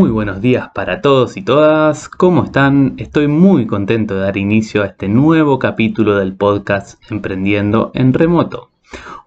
[0.00, 2.08] Muy buenos días para todos y todas.
[2.08, 2.94] ¿Cómo están?
[2.96, 8.70] Estoy muy contento de dar inicio a este nuevo capítulo del podcast Emprendiendo en Remoto.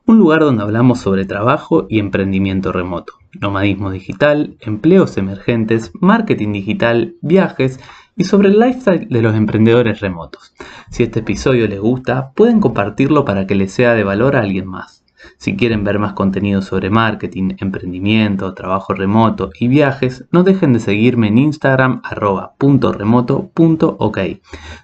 [0.07, 7.17] Un lugar donde hablamos sobre trabajo y emprendimiento remoto, nomadismo digital, empleos emergentes, marketing digital,
[7.21, 7.79] viajes
[8.17, 10.55] y sobre el lifestyle de los emprendedores remotos.
[10.89, 14.65] Si este episodio les gusta, pueden compartirlo para que les sea de valor a alguien
[14.65, 15.02] más.
[15.37, 20.79] Si quieren ver más contenido sobre marketing, emprendimiento, trabajo remoto y viajes, no dejen de
[20.79, 22.53] seguirme en Instagram arroba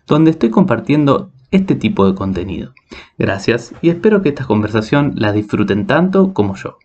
[0.08, 2.74] donde estoy compartiendo este tipo de contenido.
[3.18, 6.78] Gracias y espero que esta conversación la disfruten tanto como yo.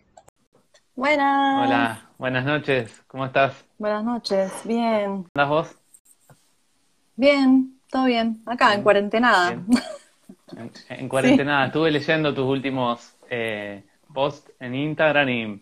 [0.95, 1.67] Buenas.
[1.67, 3.03] Hola, buenas noches.
[3.07, 3.65] ¿Cómo estás?
[3.77, 5.25] Buenas noches, bien.
[5.33, 5.75] ¿Andas vos?
[7.15, 8.41] Bien, todo bien.
[8.45, 9.51] Acá, en cuarentena.
[10.55, 11.65] En, en cuarentena.
[11.67, 15.61] Estuve leyendo tus últimos eh, post en Instagram y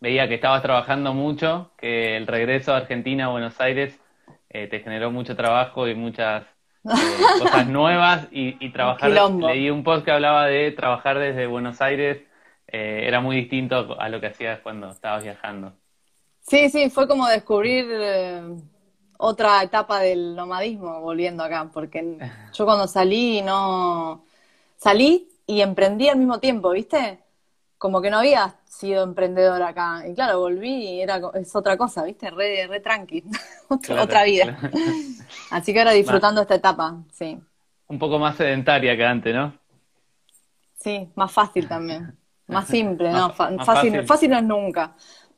[0.00, 3.98] veía que estabas trabajando mucho, que el regreso a Argentina, a Buenos Aires,
[4.50, 6.44] eh, te generó mucho trabajo y muchas
[6.84, 6.84] eh,
[7.40, 9.10] cosas nuevas y, trabajar.
[9.10, 12.22] Leí un post que hablaba de trabajar desde Buenos Aires,
[12.70, 15.72] era muy distinto a lo que hacías cuando estabas viajando.
[16.42, 17.86] Sí, sí, fue como descubrir
[19.18, 22.18] otra etapa del nomadismo volviendo acá, porque
[22.54, 24.24] yo cuando salí no
[24.76, 27.20] salí y emprendí al mismo tiempo, ¿viste?
[27.78, 30.06] Como que no había sido emprendedor acá.
[30.06, 32.30] Y claro, volví y era, es otra cosa, ¿viste?
[32.30, 33.24] Re, re tranqui,
[33.68, 34.58] otra, vida.
[35.50, 37.40] Así que ahora disfrutando esta etapa, sí.
[37.86, 39.54] Un poco más sedentaria que antes, ¿no?
[40.76, 42.14] Sí, más fácil también.
[42.46, 43.32] Más simple, ¿no?
[43.32, 44.94] fácil, fácil, no es nunca.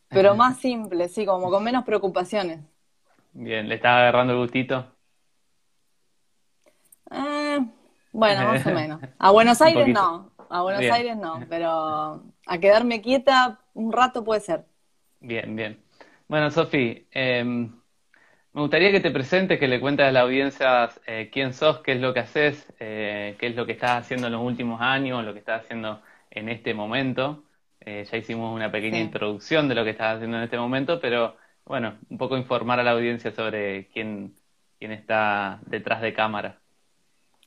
[0.08, 2.58] Pero más simple, sí, como con menos preocupaciones.
[3.32, 4.86] Bien, ¿le estás agarrando el gustito?
[7.12, 7.60] Eh,
[8.12, 9.00] bueno, más o menos.
[9.18, 14.40] A Buenos Aires no, a Buenos Aires no, pero a quedarme quieta un rato puede
[14.40, 14.64] ser.
[15.20, 15.82] Bien, bien.
[16.28, 17.80] Bueno, Sofi, em,
[18.52, 21.92] me gustaría que te presentes, que le cuentes a la audiencia eh, quién sos, qué
[21.92, 25.24] es lo que haces, eh, qué es lo que estás haciendo en los últimos años,
[25.24, 27.44] lo que estás haciendo en este momento.
[27.80, 31.36] Eh, ya hicimos una pequeña introducción de lo que estás haciendo en este momento, pero
[31.64, 34.34] bueno, un poco informar a la audiencia sobre quién,
[34.78, 36.59] quién está detrás de cámara.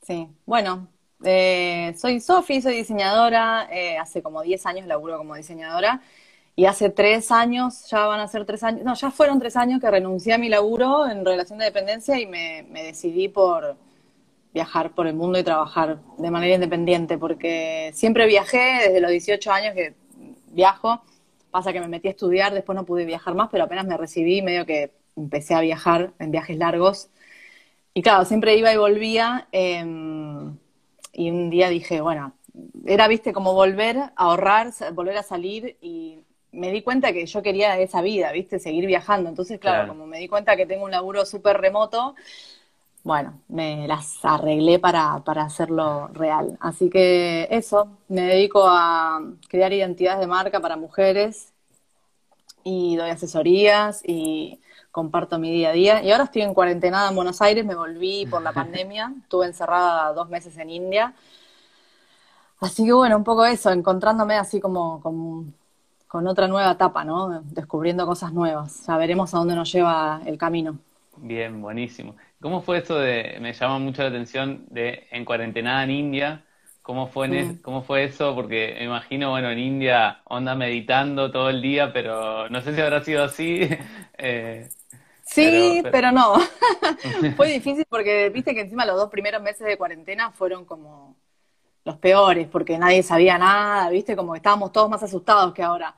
[0.06, 0.88] Sí, bueno,
[1.24, 6.02] eh, soy Sofi, soy diseñadora, eh, hace como 10 años laburo como diseñadora
[6.54, 9.80] y hace 3 años, ya van a ser 3 años, no, ya fueron 3 años
[9.80, 13.76] que renuncié a mi laburo en relación de dependencia y me, decidí por
[14.52, 19.52] viajar por el mundo y trabajar de manera independiente, porque siempre viajé desde los 18
[19.52, 19.94] años que
[20.52, 21.02] viajo,
[21.50, 24.42] pasa que me metí a estudiar, después no pude viajar más, pero apenas me recibí,
[24.42, 27.08] medio que empecé a viajar en viajes largos
[27.94, 29.46] y claro, siempre iba y volvía.
[29.52, 30.56] Em,
[31.12, 32.34] y un día dije, bueno,
[32.86, 36.18] era, viste, como volver a ahorrar, volver a salir y
[36.52, 39.28] me di cuenta que yo quería esa vida, viste, seguir viajando.
[39.28, 42.14] Entonces, claro, como me di cuenta que tengo un laburo súper remoto,
[43.04, 46.56] bueno, me las arreglé para, para hacerlo real.
[46.60, 51.52] Así que eso, me dedico a crear identidades de marca para mujeres
[52.64, 54.58] y doy asesorías y
[54.94, 56.02] comparto mi día a día.
[56.04, 60.12] Y ahora estoy en cuarentena en Buenos Aires, me volví por la pandemia, estuve encerrada
[60.12, 61.12] dos meses en India.
[62.60, 65.52] Así que bueno, un poco eso, encontrándome así como con,
[66.28, 67.42] otra nueva etapa, ¿no?
[67.42, 68.86] Descubriendo cosas nuevas.
[68.86, 70.78] Ya veremos a dónde nos lleva el camino.
[71.16, 72.14] Bien, buenísimo.
[72.40, 76.44] ¿Cómo fue eso de, me llama mucho la atención, de en cuarentena en India?
[76.82, 77.62] ¿Cómo fue, mm.
[77.62, 78.32] ¿Cómo fue eso?
[78.36, 82.80] Porque me imagino, bueno, en India onda meditando todo el día, pero no sé si
[82.80, 83.68] habrá sido así.
[84.18, 84.68] eh,
[85.24, 86.34] Sí, pero, no.
[87.36, 91.16] Fue difícil porque viste que encima los dos primeros meses de cuarentena fueron como
[91.84, 95.94] los peores, porque nadie sabía nada, viste, como que estábamos todos más asustados que ahora.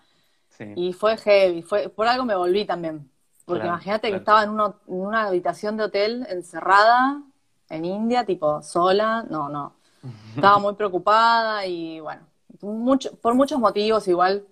[0.75, 3.10] Y fue heavy, fue, por algo me volví también.
[3.44, 7.23] Porque imagínate que estaba en, uno, en una habitación de hotel encerrada
[7.69, 9.75] en India, tipo sola, no, no.
[10.34, 12.23] Estaba muy preocupada y bueno,
[12.62, 14.46] mucho, por muchos motivos igual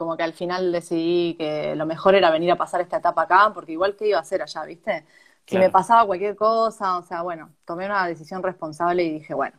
[0.00, 3.50] como que al final decidí que lo mejor era venir a pasar esta etapa acá,
[3.52, 5.04] porque igual que iba a hacer allá, ¿viste?
[5.44, 9.58] Si me pasaba cualquier cosa, o sea, bueno, tomé una decisión responsable y dije, bueno,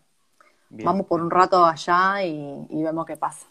[0.71, 3.45] vamos por un rato allá y, vemos qué pasa.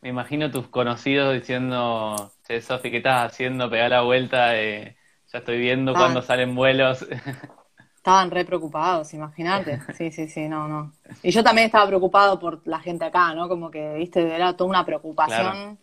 [0.00, 3.68] Me imagino tus conocidos diciendo, che, Sofi, ¿qué estás haciendo?
[3.68, 4.96] Pegar la vuelta, eh,
[5.30, 7.06] ya estoy viendo cuando salen vuelos.
[7.96, 9.78] Estaban re preocupados, imagínate.
[9.94, 10.92] Sí, sí, sí, no, no.
[11.22, 13.46] Y yo también estaba preocupado por la gente acá, ¿no?
[13.46, 15.78] Como que, viste, era toda una preocupación.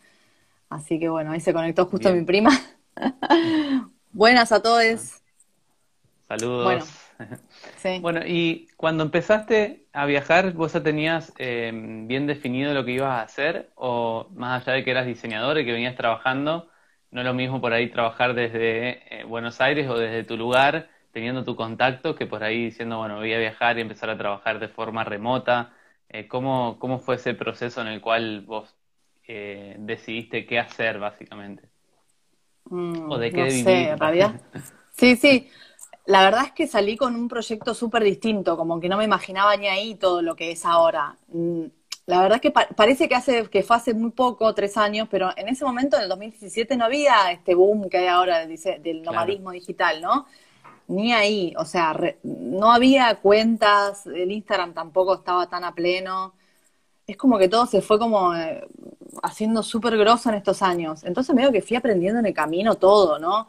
[0.71, 2.51] Así que bueno, ahí se conectó justo mi prima.
[4.13, 5.21] Buenas a todos.
[6.29, 6.63] Saludos.
[6.63, 6.85] Bueno,
[7.75, 7.99] sí.
[7.99, 13.09] bueno, y cuando empezaste a viajar, ¿vos ya tenías em, bien definido lo que ibas
[13.09, 13.69] a hacer?
[13.75, 16.69] ¿O más allá de que eras diseñador y que venías trabajando,
[17.11, 20.89] no es lo mismo por ahí trabajar desde eh, Buenos Aires o desde tu lugar,
[21.11, 24.59] teniendo tu contacto, que por ahí diciendo, bueno, voy a viajar y empezar a trabajar
[24.59, 25.73] de forma remota.
[26.07, 28.73] Eh, ¿cómo, ¿Cómo fue ese proceso en el cual vos
[29.33, 31.69] eh, decidiste qué hacer, básicamente?
[32.65, 34.41] Mm, ¿O de qué no Sé, en realidad.
[34.93, 35.49] Sí, sí.
[36.05, 39.55] La verdad es que salí con un proyecto súper distinto, como que no me imaginaba
[39.55, 41.15] ni ahí todo lo que es ahora.
[41.29, 41.63] Mm,
[42.07, 45.29] la verdad es que parece que hace que fue hace muy poco, tres años, pero
[45.37, 49.51] en ese momento, en el 2017, no había este boom que hay ahora del, nomadismo
[49.51, 50.25] digital, ¿no?
[50.87, 56.33] Ni ahí, o sea, no había cuentas, el Instagram tampoco estaba tan a pleno.
[57.07, 58.61] Es como que todo se fue como eh,
[59.23, 61.03] haciendo súper grosso en estos años.
[61.03, 63.47] Entonces medio que fui aprendiendo en el camino todo, ¿no?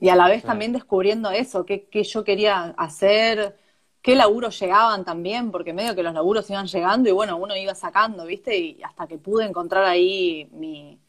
[0.00, 3.56] Y a la vez también descubriendo eso, qué, qué yo quería hacer,
[4.02, 7.74] qué laburos llegaban también, porque medio que los laburos iban llegando y bueno, uno iba
[7.74, 8.56] sacando, ¿viste?
[8.56, 11.00] Y hasta que pude encontrar ahí mi,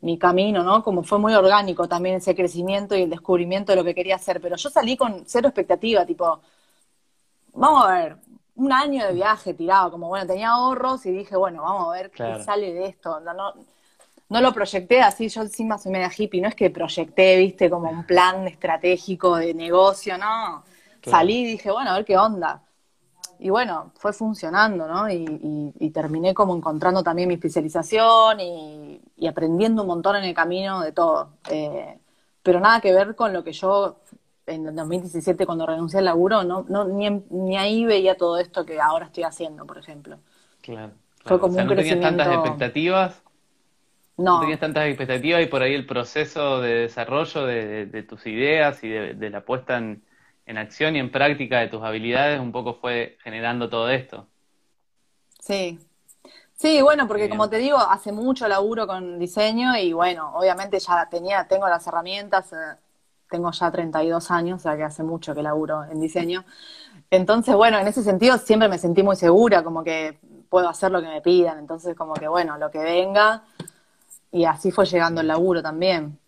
[0.00, 0.82] mi camino, ¿no?
[0.82, 4.40] Como fue muy orgánico también ese crecimiento y el descubrimiento de lo que quería hacer.
[4.40, 6.40] Pero yo salí con cero expectativa, tipo,
[7.52, 8.16] vamos a ver,
[8.60, 12.10] un año de viaje tirado, como bueno, tenía ahorros y dije, bueno, vamos a ver
[12.10, 13.18] qué sale de esto.
[13.20, 13.32] No,
[14.28, 17.90] no, lo proyecté así, yo encima soy media hippie, no es que proyecté, viste, como
[17.90, 20.62] un plan estratégico de negocio, no.
[21.02, 22.62] Salí y dije, bueno, a ver qué onda.
[23.38, 25.10] Y bueno, fue funcionando, ¿no?
[25.10, 30.92] Y, terminé como encontrando también mi especialización y, aprendiendo un montón en el camino de
[30.92, 31.30] todo.
[31.48, 31.98] Eh,
[32.42, 33.96] pero nada que ver con lo que yo
[34.50, 38.66] en el 2017 cuando renuncié al laburo, no, no ni, ni, ahí veía todo esto
[38.66, 40.18] que ahora estoy haciendo, por ejemplo.
[40.60, 40.92] Claro.
[41.24, 43.22] Fue como o sea, no tenías tantas expectativas.
[44.16, 44.34] No.
[44.34, 44.40] no.
[44.40, 49.30] tenías tantas expectativas y por ahí el proceso de desarrollo de, tus ideas y de
[49.30, 50.02] la puesta en,
[50.50, 54.26] en acción y en práctica de tus habilidades un poco fue generando todo esto.
[55.38, 55.78] Sí.
[56.54, 61.08] Sí, bueno, porque como te digo, hace mucho laburo con diseño y bueno, obviamente ya
[61.08, 62.76] tenía, tengo las herramientas, eh,
[63.30, 66.44] tengo ya 32 años, o sea que hace mucho que laburo en diseño.
[67.10, 70.18] Entonces, bueno, en ese sentido siempre me sentí muy segura, como que
[70.48, 73.44] puedo hacer lo que me pidan, entonces como que bueno, lo que venga,
[74.32, 76.18] y así fue llegando el laburo también.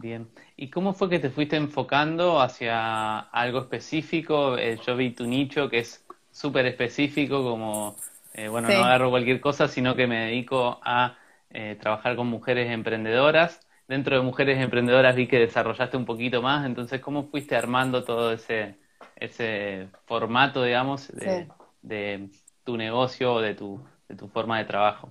[0.00, 0.28] Bien.
[0.56, 4.56] ¿Y cómo fue que te fuiste enfocando hacia algo específico?
[4.56, 7.96] Eh, yo vi tu nicho que es súper específico, como,
[8.34, 11.16] eh, bueno, no agarro cualquier cosa, sino que me dedico a
[11.50, 13.60] eh, trabajar con mujeres emprendedoras.
[13.90, 18.30] Dentro de mujeres emprendedoras vi que desarrollaste un poquito más, entonces, ¿cómo fuiste armando todo
[18.30, 18.78] ese,
[19.16, 21.48] ese formato, digamos, de,
[21.82, 22.30] de
[22.62, 25.10] tu negocio o de tu, de tu forma de trabajo?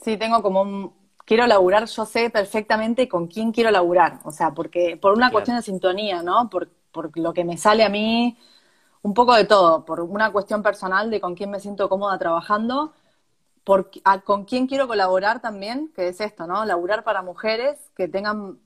[0.00, 0.94] Sí, tengo como un,
[1.24, 4.20] quiero laburar, yo sé perfectamente con quién quiero laburar.
[4.22, 6.48] O sea, porque por una cuestión de sintonía, ¿no?
[6.48, 8.38] Por, por, lo que me sale a mí,
[9.02, 9.84] un poco de todo.
[9.84, 12.92] Por una cuestión personal de con quién me siento cómoda trabajando.
[13.64, 13.90] Por,
[14.24, 16.64] con quién quiero colaborar también, que es esto, ¿no?
[16.64, 18.58] Laburar para mujeres que tengan,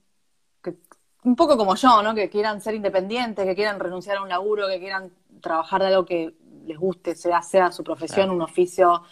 [0.63, 0.75] que,
[1.23, 2.15] un poco como yo, ¿no?
[2.15, 5.11] Que quieran ser independientes, que quieran renunciar a un laburo, que quieran
[5.41, 6.33] trabajar de algo que
[6.65, 9.03] les guste, sea, sea su profesión, un oficio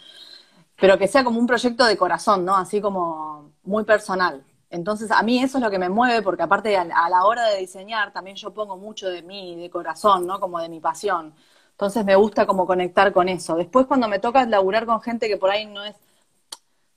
[0.78, 2.56] pero que sea como un proyecto de corazón, ¿no?
[2.56, 4.44] Así como muy personal.
[4.68, 7.58] Entonces, a mí eso es lo que me mueve, porque aparte a, la hora de
[7.58, 10.38] diseñar también yo pongo mucho de mí, de corazón, ¿no?
[10.38, 11.34] Como de mi pasión.
[11.76, 13.56] Entonces me gusta como conectar con eso.
[13.56, 15.94] Después cuando me toca laburar con gente que por ahí no es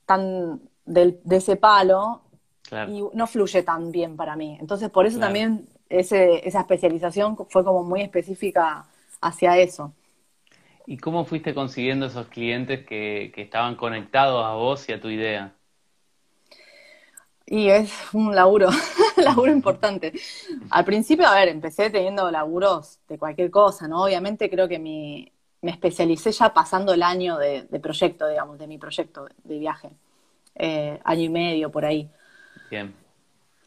[0.05, 2.21] tan de ese palo,
[2.87, 4.57] y no fluye tan bien para mí.
[4.59, 8.85] Entonces por eso también ese, esa especialización fue como muy específica
[9.21, 9.93] hacia eso.
[10.85, 15.53] ¿Y cómo fuiste consiguiendo esos clientes que, estaban conectados a vos y a tu idea?
[17.51, 18.69] Y es un laburo,
[19.17, 20.13] laburo importante.
[20.69, 24.03] Al principio, a ver, empecé teniendo laburos de cualquier cosa, ¿no?
[24.03, 28.77] Obviamente creo que mi, me especialicé ya pasando el año de, proyecto, digamos, de mi
[28.77, 29.89] proyecto de viaje.
[30.53, 32.07] Eh, año y medio por ahí.
[32.69, 32.93] Bien.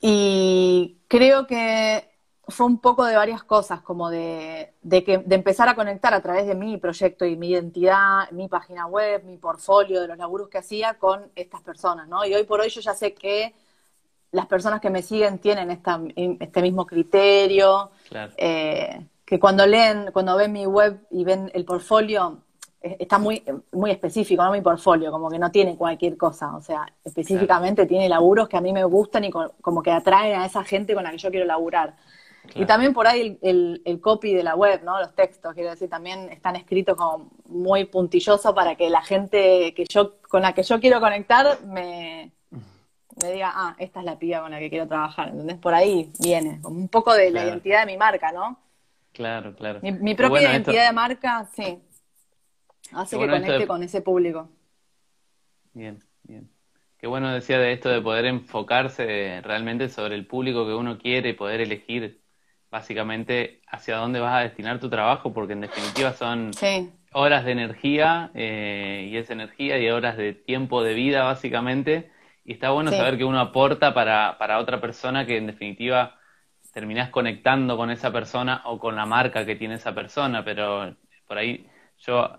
[0.00, 2.08] Y creo que
[2.46, 6.46] fue un poco de varias cosas, como de, que, de empezar a conectar a través
[6.46, 10.58] de mi proyecto y mi identidad, mi página web, mi portfolio de los laburos que
[10.58, 12.24] hacía con estas personas, ¿no?
[12.24, 13.52] Y hoy por hoy yo ya sé que
[14.32, 17.90] las personas que me siguen tienen esta, este mismo criterio,
[18.36, 22.38] eh, que cuando leen, cuando ven mi web y ven el portfolio,
[22.80, 24.50] está muy, muy específico, ¿no?
[24.50, 28.60] Mi portfolio, como que no tiene cualquier cosa, o sea, específicamente tiene laburos que a
[28.60, 31.46] mí me gustan y como que atraen a esa gente con la que yo quiero
[31.46, 31.94] laburar.
[32.56, 34.98] Y también por ahí el, el, copy de la web, ¿no?
[34.98, 39.84] Los textos, quiero decir, también están escritos como muy puntilloso para que la gente que
[39.88, 42.32] yo, con la que yo quiero conectar me,
[43.20, 45.28] me diga, ah, esta es la piba con la que quiero trabajar.
[45.28, 48.58] Entonces por ahí viene, como un poco de la identidad de mi marca, ¿no?
[49.12, 49.80] Claro, claro.
[49.82, 51.78] Mi, propia identidad de marca, sí.
[52.92, 54.48] Hace que conecte con ese público.
[55.74, 56.50] Bien, bien.
[56.98, 61.30] qué bueno decía de esto de poder enfocarse realmente sobre el público que uno quiere
[61.30, 62.22] y poder elegir
[62.70, 66.52] básicamente hacia dónde vas a destinar tu trabajo, porque en definitiva son
[67.12, 72.10] horas de energía eh, y es energía y horas de tiempo de vida básicamente.
[72.44, 76.18] Y está bueno saber que uno aporta para, para otra persona que en definitiva
[76.72, 80.96] terminás conectando con esa persona o con la marca que tiene esa persona, pero
[81.26, 81.66] por ahí
[81.98, 82.38] yo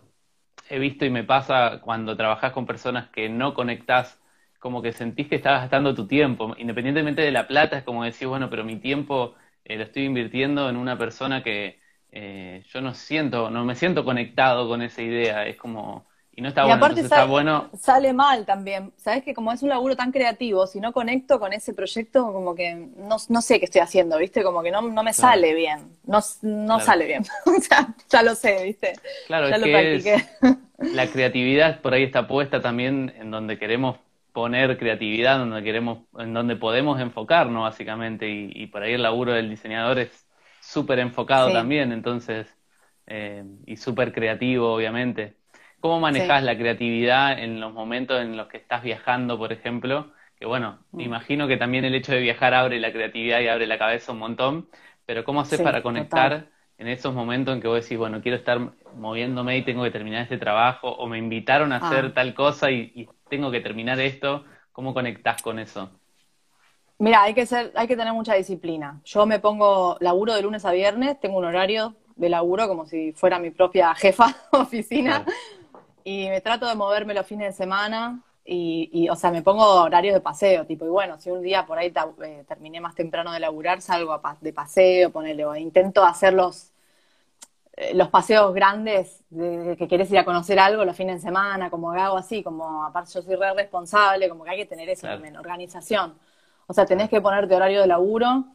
[0.69, 4.21] he visto y me pasa cuando trabajas con personas que no conectás,
[4.59, 8.27] como que sentís que estás gastando tu tiempo, independientemente de la plata, es como decir,
[8.27, 11.79] bueno, pero mi tiempo eh, lo estoy invirtiendo en una persona que
[12.11, 16.49] eh, yo no siento, no me siento conectado con esa idea, es como, y no
[16.49, 17.71] está y bueno, aparte está sale, bueno.
[17.77, 18.93] Sale mal también.
[18.97, 22.55] Sabes que como es un laburo tan creativo, si no conecto con ese proyecto, como
[22.55, 24.43] que no, no sé qué estoy haciendo, ¿viste?
[24.43, 25.97] Como que no, no me sale bien.
[26.05, 27.23] No, no sale bien.
[27.45, 28.93] o sea, ya lo sé, ¿viste?
[29.25, 30.15] Claro, ya es lo que practiqué.
[30.15, 30.25] es-
[30.89, 33.97] la creatividad por ahí está puesta también en donde queremos
[34.33, 39.33] poner creatividad, donde queremos, en donde podemos enfocarnos básicamente, y, y por ahí el laburo
[39.33, 40.27] del diseñador es
[40.59, 41.53] súper enfocado Sí.
[41.53, 42.47] también, entonces,
[43.05, 45.37] eh, y súper creativo, obviamente.
[45.83, 46.45] ¿Cómo manejas Sí.
[46.45, 50.13] la creatividad en los momentos en los que estás viajando, por ejemplo?
[50.39, 50.97] Que bueno, Mm.
[50.97, 54.13] me imagino que también el hecho de viajar abre la creatividad y abre la cabeza
[54.13, 54.69] un montón,
[55.05, 55.83] pero ¿cómo haces Sí, para total.
[55.83, 56.47] conectar
[56.77, 58.61] en esos momentos en que vos decís, bueno, quiero estar
[58.95, 62.13] moviéndome y tengo que terminar este trabajo, o me invitaron a hacer Ah.
[62.15, 64.45] tal cosa y, y tengo que terminar esto?
[64.71, 65.89] ¿Cómo conectás con eso?
[66.97, 69.01] Mira, hay que ser, hay que tener mucha disciplina.
[69.03, 73.11] Yo me pongo laburo de lunes a viernes, tengo un horario de laburo como si
[73.11, 75.31] fuera mi propia jefa de oficina Claro.
[76.03, 79.63] Y me trato de moverme los fines de semana y, y, o sea, me pongo
[79.83, 82.95] horarios de paseo, tipo, y bueno, si un día por ahí ta- eh, terminé más
[82.95, 86.71] temprano de laburar, salgo a de paseo, ponele, o intento hacer los,
[87.75, 91.21] eh, los paseos grandes de, de que querés ir a conocer algo los fines de
[91.21, 94.89] semana, como hago así, como aparte yo soy re responsable, como que hay que tener
[94.89, 95.15] eso Claro.
[95.15, 96.17] también, organización.
[96.67, 98.45] O sea, tenés que ponerte horario de laburo.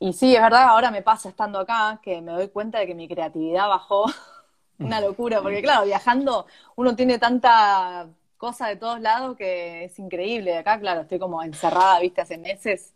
[0.00, 2.94] Y sí, es verdad, ahora me pasa estando acá que me doy cuenta de que
[2.94, 4.06] mi creatividad bajó.
[4.82, 10.56] Una locura, porque claro, viajando uno tiene tanta cosa de todos lados que es increíble.
[10.58, 12.92] Acá, claro, estoy como encerrada, viste, hace meses.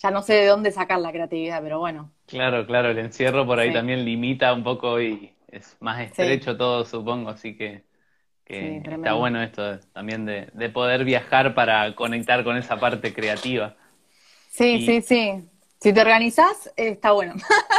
[0.00, 2.12] Ya no sé de dónde sacar la creatividad, pero bueno.
[2.26, 3.72] Claro, claro, el encierro por ahí Sí.
[3.72, 7.84] también limita un poco y es más estrecho todo, supongo, así que,
[8.44, 13.14] que Sí, está bueno esto también de, de poder viajar para conectar con esa parte
[13.14, 13.76] creativa.
[14.50, 15.48] Sí, Y- sí, sí.
[15.80, 17.34] Si te organizás, eh, está bueno.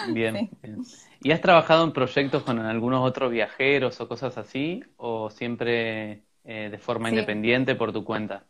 [0.00, 0.82] Bien, bien.
[1.26, 4.84] ¿Y has trabajado en proyectos con algunos otros viajeros o cosas así?
[4.96, 7.16] ¿O siempre eh, de forma Sí.
[7.16, 8.46] independiente por tu cuenta?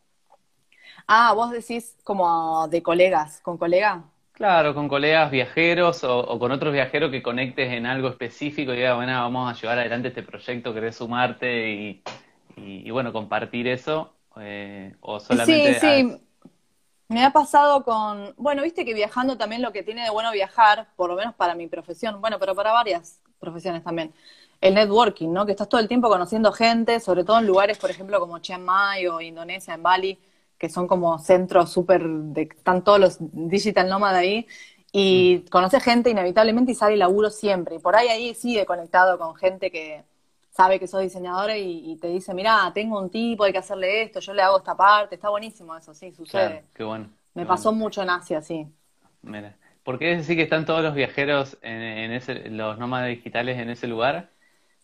[1.07, 4.03] Ah, vos decís como de colegas, con colega.
[4.31, 8.75] Claro, con colegas viajeros o, o con otros viajeros que conectes en algo específico y
[8.77, 12.03] digas, bueno, vamos a llevar adelante este proyecto, querés sumarte y,
[12.55, 14.13] y- y, bueno, compartir eso.
[14.39, 16.05] eh, o solamente Sí, sí.
[17.09, 20.89] Me ha pasado con, bueno, viste que viajando también lo que tiene de bueno viajar,
[20.97, 24.13] por lo menos para mi profesión, bueno, pero para varias profesiones también,
[24.59, 25.45] el networking, ¿no?
[25.45, 28.63] Que estás todo el tiempo conociendo gente, sobre todo en lugares, por ejemplo, como Chiang
[28.63, 30.19] Mai o Indonesia, en Bali,
[30.57, 34.47] que son como centros súper, de, están todos los digital nómadas ahí,
[34.91, 37.75] y conoces gente inevitablemente y sale laburo siempre.
[37.75, 40.03] Y por ahí ahí sigue conectado con gente que
[40.57, 44.03] sabe que sos diseñadora y, y te dice, mira, tengo un tipo, hay que hacerle
[44.03, 46.55] esto, yo le hago esta parte, está buenísimo eso, sí, sucede.
[46.55, 47.09] Claro, qué bueno.
[47.35, 47.73] Me qué pasó bueno.
[47.73, 48.67] mucho en Asia, sí.
[49.21, 49.57] Mira.
[49.83, 53.69] ¿Por qué decir que están todos los viajeros en, en ese, los nómadas digitales en
[53.69, 54.31] ese lugar?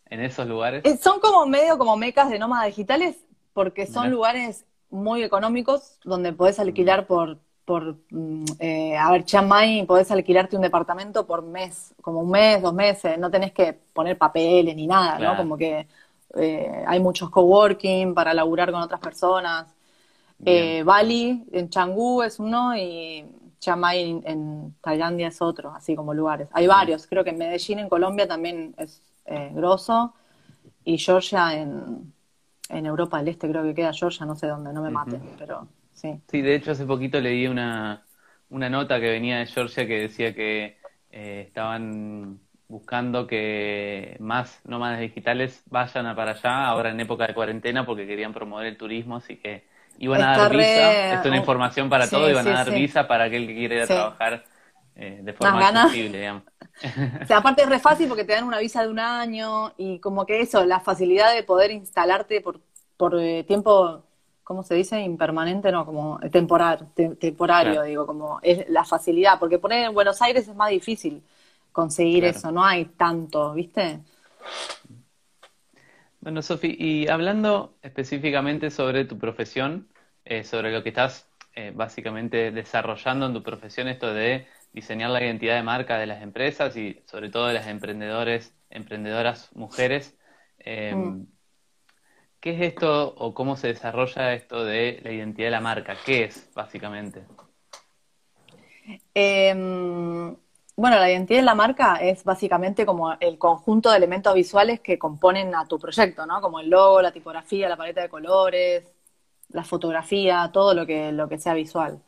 [0.08, 0.84] ¿En esos lugares?
[0.84, 3.18] Eh, Son como medio como mecas de nómadas digitales
[3.54, 9.48] porque son lugares muy económicos donde podés alquilar por, por mm, eh, a ver, Chiang
[9.48, 13.74] Mai, podés alquilarte un departamento por mes, como un mes, dos meses, no tenés que
[13.94, 15.34] poner papeles ni nada, Claro.
[15.34, 15.38] ¿no?
[15.38, 15.88] Como que
[16.36, 19.68] eh, hay muchos coworking para laburar con otras personas.
[20.46, 23.26] Eh, Bali, en Canggu es uno y
[23.60, 26.50] Chiang Mai en, en Tailandia es otro, así como lugares.
[26.52, 30.14] Hay varios, creo que en Medellín, en Colombia también es eh, grosso
[30.84, 32.14] y Georgia en,
[32.68, 35.66] en Europa del Este creo que queda Georgia, no sé dónde, no me maten, pero
[36.04, 36.22] sí.
[36.30, 38.06] Sí, de hecho hace poquito leí una,
[38.50, 40.78] una nota que venía de Georgia que decía que
[41.12, 47.34] eh, estaban buscando que más nómadas digitales vayan a para allá ahora en época de
[47.36, 49.66] cuarentena porque querían promover el turismo, así que
[50.00, 51.04] iban a Está dar visa.
[51.04, 52.74] re- Esto es una información para Sí, todo, iban sí, a dar sí.
[52.74, 54.46] visa para aquel que quiera ir a trabajar
[54.96, 56.44] eh, de forma accesible, digamos.
[57.24, 60.00] O sea, aparte es re fácil porque te dan una visa de un año y
[60.00, 62.62] como que eso, la facilidad de poder instalarte por,
[62.98, 64.04] por eh, tiempo,
[64.44, 65.00] ¿cómo se dice?
[65.02, 67.84] Impermanente, no, como temporal, te- temporario, Claro.
[67.84, 71.24] digo, como es la facilidad, porque poner en Buenos Aires es más difícil
[71.72, 72.38] conseguir Claro.
[72.38, 74.00] eso, no hay tanto, ¿viste?
[76.22, 79.90] Bueno, Sofi, y hablando específicamente sobre tu profesión,
[80.26, 85.22] eh, sobre lo que estás eh, básicamente desarrollando en tu profesión, esto de diseñar la
[85.24, 90.18] identidad de marca de las empresas y sobre todo de las emprendedores, emprendedoras mujeres.
[90.60, 91.28] Em, mm.
[92.44, 95.96] ¿Qué es esto o cómo se desarrolla esto de la identidad de la marca?
[96.06, 97.24] ¿Qué es básicamente?
[99.14, 100.36] Em,
[100.76, 105.00] bueno, la identidad de la marca es básicamente como el conjunto de elementos visuales que
[105.00, 106.42] componen a tu proyecto, ¿no?
[106.42, 108.84] Como el logo, la tipografía, la paleta de colores,
[109.48, 112.02] la fotografía, todo lo que, lo que sea visual.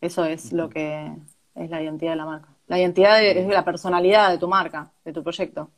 [0.00, 1.12] Eso es lo que
[1.56, 2.48] es la identidad de la marca.
[2.68, 5.68] La identidad es la personalidad de tu marca, de tu proyecto.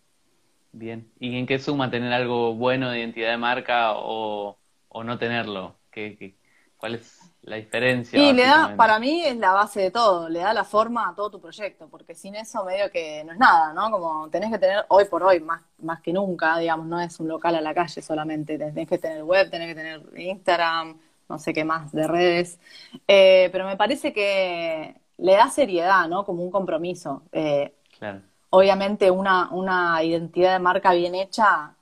[0.72, 1.12] Bien.
[1.20, 4.56] ¿Y en qué suma tener algo bueno de identidad de marca o,
[5.04, 5.76] no tenerlo?
[5.90, 6.34] ¿Qué,
[6.78, 8.18] cuál es la diferencia?
[8.18, 11.14] Y le da, para mí es la base de todo, le da la forma a
[11.14, 13.90] todo tu proyecto, porque sin eso medio que no es nada, ¿no?
[13.90, 17.28] Como tenés que tener hoy por hoy, más, más que nunca, digamos, no es un
[17.28, 20.98] local a la calle solamente, tenés que tener web, tenés que tener Instagram,
[21.28, 22.58] no sé qué más de redes,
[23.06, 26.24] eh, pero me parece que le da seriedad, ¿no?
[26.24, 27.22] Como un compromiso.
[27.30, 28.22] Eh, claro.
[28.54, 31.74] Obviamente una, una identidad de marca bien hecha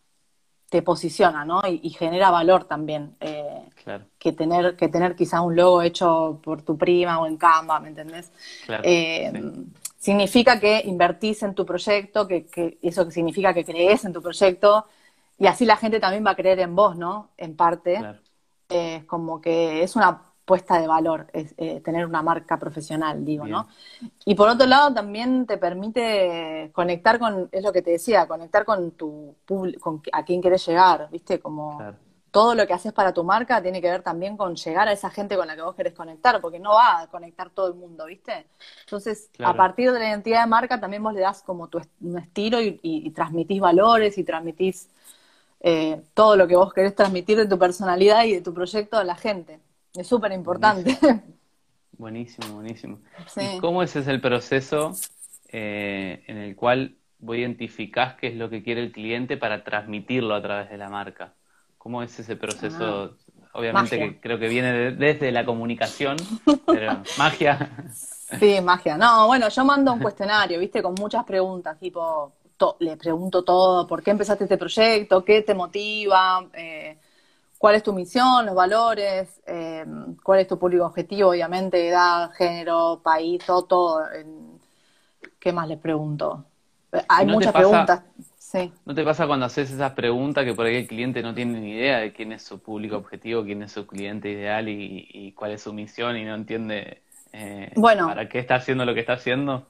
[0.68, 1.60] te posiciona, ¿no?
[1.66, 3.16] Y, genera valor también.
[3.20, 4.04] Eh, claro.
[4.18, 7.88] Que tener, que tener quizás un logo hecho por tu prima o en Canva, ¿me
[7.88, 8.30] entendés?
[8.66, 8.84] Claro,
[9.98, 14.86] Significa que invertís en tu proyecto, que, que eso significa que crees en tu proyecto,
[15.38, 17.30] y así la gente también va a creer en vos, ¿no?
[17.36, 17.96] En parte.
[17.96, 18.20] Claro
[19.06, 23.68] como que es una puesta de valor es, eh, tener una marca profesional, digo, ¿no?
[24.24, 28.64] Y por otro lado también te permite conectar con, es lo que te decía, conectar
[28.64, 31.38] con tu con a quién quieres llegar, ¿viste?
[31.38, 31.80] Como
[32.32, 35.08] todo lo que haces para tu marca tiene que ver también con llegar a esa
[35.10, 38.06] gente con la que vos querés conectar, porque no va a conectar todo el mundo,
[38.06, 38.48] ¿viste?
[38.80, 42.18] Entonces, a partir de la identidad de marca también vos le das como tu un
[42.18, 44.88] estilo y, y transmitís valores y transmitís
[45.62, 49.04] eh, todo lo que vos querés transmitir de tu personalidad y de tu proyecto a
[49.04, 49.60] la gente.
[49.94, 50.98] Es súper importante.
[51.92, 52.98] Buenísimo, buenísimo.
[53.60, 54.92] cómo ese es el proceso
[55.48, 60.34] eh, en el cual vos identificás qué es lo que quiere el cliente para transmitirlo
[60.34, 61.34] a través de la marca?
[61.76, 63.16] ¿Cómo es ese proceso?
[63.16, 66.16] Ah, Obviamente que creo que viene desde la comunicación,
[66.66, 67.70] pero magia.
[68.38, 68.96] Sí, magia.
[68.96, 72.32] No, bueno, yo mando un cuestionario, viste, con muchas preguntas, tipo,
[72.78, 75.24] le pregunto todo, ¿por qué empezaste este proyecto?
[75.24, 76.48] ¿Qué te motiva?
[76.54, 76.99] Eh,
[77.60, 79.42] ¿Cuál es tu misión, los valores?
[79.46, 79.84] Eh,
[80.22, 81.28] ¿Cuál es tu público objetivo?
[81.28, 84.02] Obviamente, edad, género, país, todo, todo.
[85.38, 86.46] ¿Qué más les pregunto?
[87.06, 88.02] Hay muchas preguntas.
[88.38, 88.72] Sí.
[88.86, 91.72] ¿No te pasa cuando haces esas preguntas que por ahí el cliente no tiene ni
[91.72, 95.60] idea de quién es su público objetivo, quién es su cliente ideal y, cuál es
[95.60, 97.02] su misión y no entiende
[97.34, 99.66] eh, para qué está haciendo lo que está haciendo?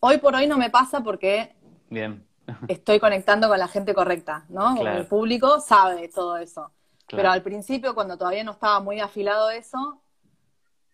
[0.00, 1.54] Hoy por hoy no me pasa porque
[1.88, 2.22] Bien.
[2.68, 4.76] estoy conectando con la gente correcta, ¿no?
[4.76, 6.70] Con el público sabe todo eso.
[7.08, 10.00] Pero al principio, cuando todavía no estaba muy afilado eso,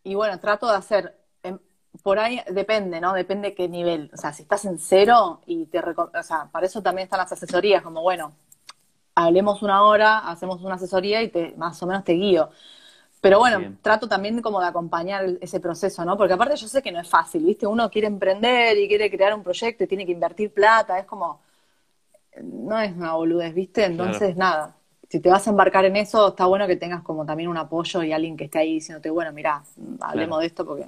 [0.03, 1.59] y bueno, trato de hacer, em,
[2.03, 3.13] por ahí depende, ¿no?
[3.13, 4.11] Depende qué nivel.
[4.13, 5.79] O sea, si estás en cero y te...
[5.81, 8.33] O sea, para eso también están las asesorías, como bueno,
[9.15, 12.51] hablemos una hora, hacemos una asesoría y te más o menos te guío.
[13.21, 16.17] Pero bueno, trato también como de acompañar ese proceso, ¿no?
[16.17, 17.67] Porque aparte yo sé que no es fácil, ¿viste?
[17.67, 21.43] Uno quiere emprender y quiere crear un proyecto y tiene que invertir plata, es como,
[22.43, 23.85] no es una boludez, ¿viste?
[23.85, 24.77] Entonces, nada,
[25.11, 28.05] si te vas a embarcar en eso, está bueno que tengas como también un apoyo
[28.05, 29.61] y alguien que esté ahí diciéndote, bueno, mira,
[30.01, 30.87] hablemos de esto porque...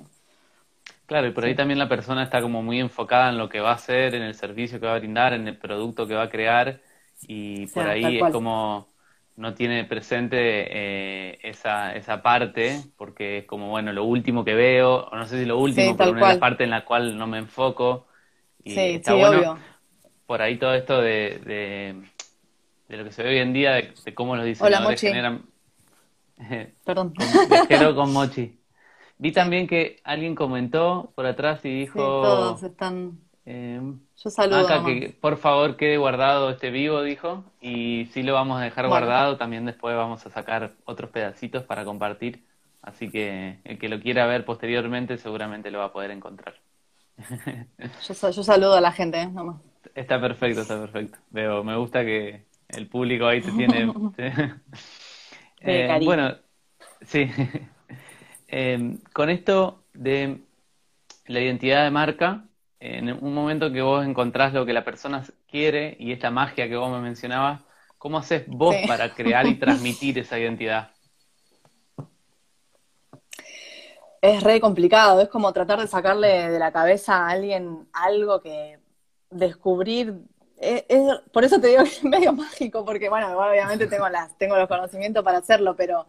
[1.07, 3.71] Claro, y por ahí también la persona está como muy enfocada en lo que va
[3.71, 6.29] a hacer, en el servicio que va a brindar, en el producto que va a
[6.31, 6.81] crear,
[7.27, 8.87] y por ahí es como
[9.35, 15.07] no tiene presente eh, esa, esa parte, porque es como, bueno, lo último que veo,
[15.07, 18.07] o no sé si lo último, pero una parte en la cual no me enfoco.
[18.63, 19.59] Y está bueno
[20.33, 21.95] por ahí todo esto de, de,
[22.97, 25.43] lo que se ve hoy en día, de, cómo los diseñadores generan...
[26.85, 27.15] Perdón.
[27.69, 28.59] Con, con Mochi.
[29.19, 31.99] Vi también que alguien comentó por atrás y dijo...
[31.99, 34.67] todos están Em, Yo saludo.
[34.67, 37.45] Acá que por favor quede guardado este vivo, dijo.
[37.61, 39.37] Y si lo vamos a dejar guardado.
[39.37, 42.45] También después vamos a sacar otros pedacitos para compartir.
[42.83, 46.55] Así que el que lo quiera ver posteriormente seguramente lo va a poder encontrar.
[48.09, 49.31] Yo, yo saludo a la gente, ¿eh?
[49.95, 51.19] Está perfecto, está perfecto.
[51.31, 53.93] Veo, me gusta que el público ahí te tiene.
[55.61, 56.37] eh, bueno,
[57.07, 57.31] sí.
[58.55, 60.43] Em, con esto de
[61.27, 62.45] la identidad de marca,
[62.81, 66.77] en un momento que vos encontrás lo que la persona quiere y esta magia que
[66.77, 67.63] vos me mencionabas,
[67.97, 70.91] ¿cómo haces vos para crear y transmitir esa identidad?
[74.21, 78.79] Es re complicado, es como tratar de sacarle de la cabeza a alguien algo que
[79.31, 80.15] descubrir.
[81.33, 84.69] Por eso te digo que es medio mágico, porque bueno, obviamente tengo, las, tengo los
[84.69, 86.07] conocimientos para hacerlo, pero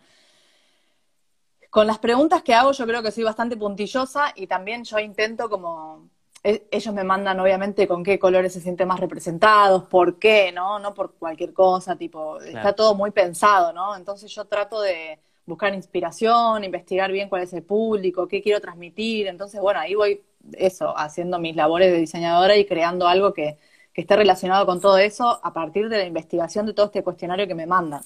[1.70, 5.50] Con las preguntas que hago yo creo que soy bastante puntillosa y también yo intento
[5.50, 6.10] como
[6.44, 10.78] e, ellos me mandan obviamente con qué colores se sienten más representados, por qué, ¿no?
[10.80, 13.96] No por cualquier cosa, tipo, está todo muy pensado, ¿no?
[13.96, 19.28] Entonces yo trato de buscar inspiración, investigar bien cuál es el público, qué quiero transmitir,
[19.28, 23.58] entonces bueno, ahí voy eso, haciendo mis labores de diseñadora y creando algo que,
[23.94, 27.48] que esté relacionado con todo eso a partir de la investigación de todo este cuestionario
[27.48, 28.02] que me mandan,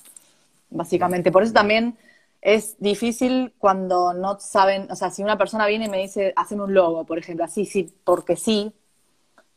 [0.69, 1.31] básicamente.
[1.31, 1.97] Por eso también
[2.41, 6.61] es difícil cuando no saben, o sea, si una persona viene y me dice, hacen
[6.61, 8.73] un logo, por ejemplo, así, sí, porque sí,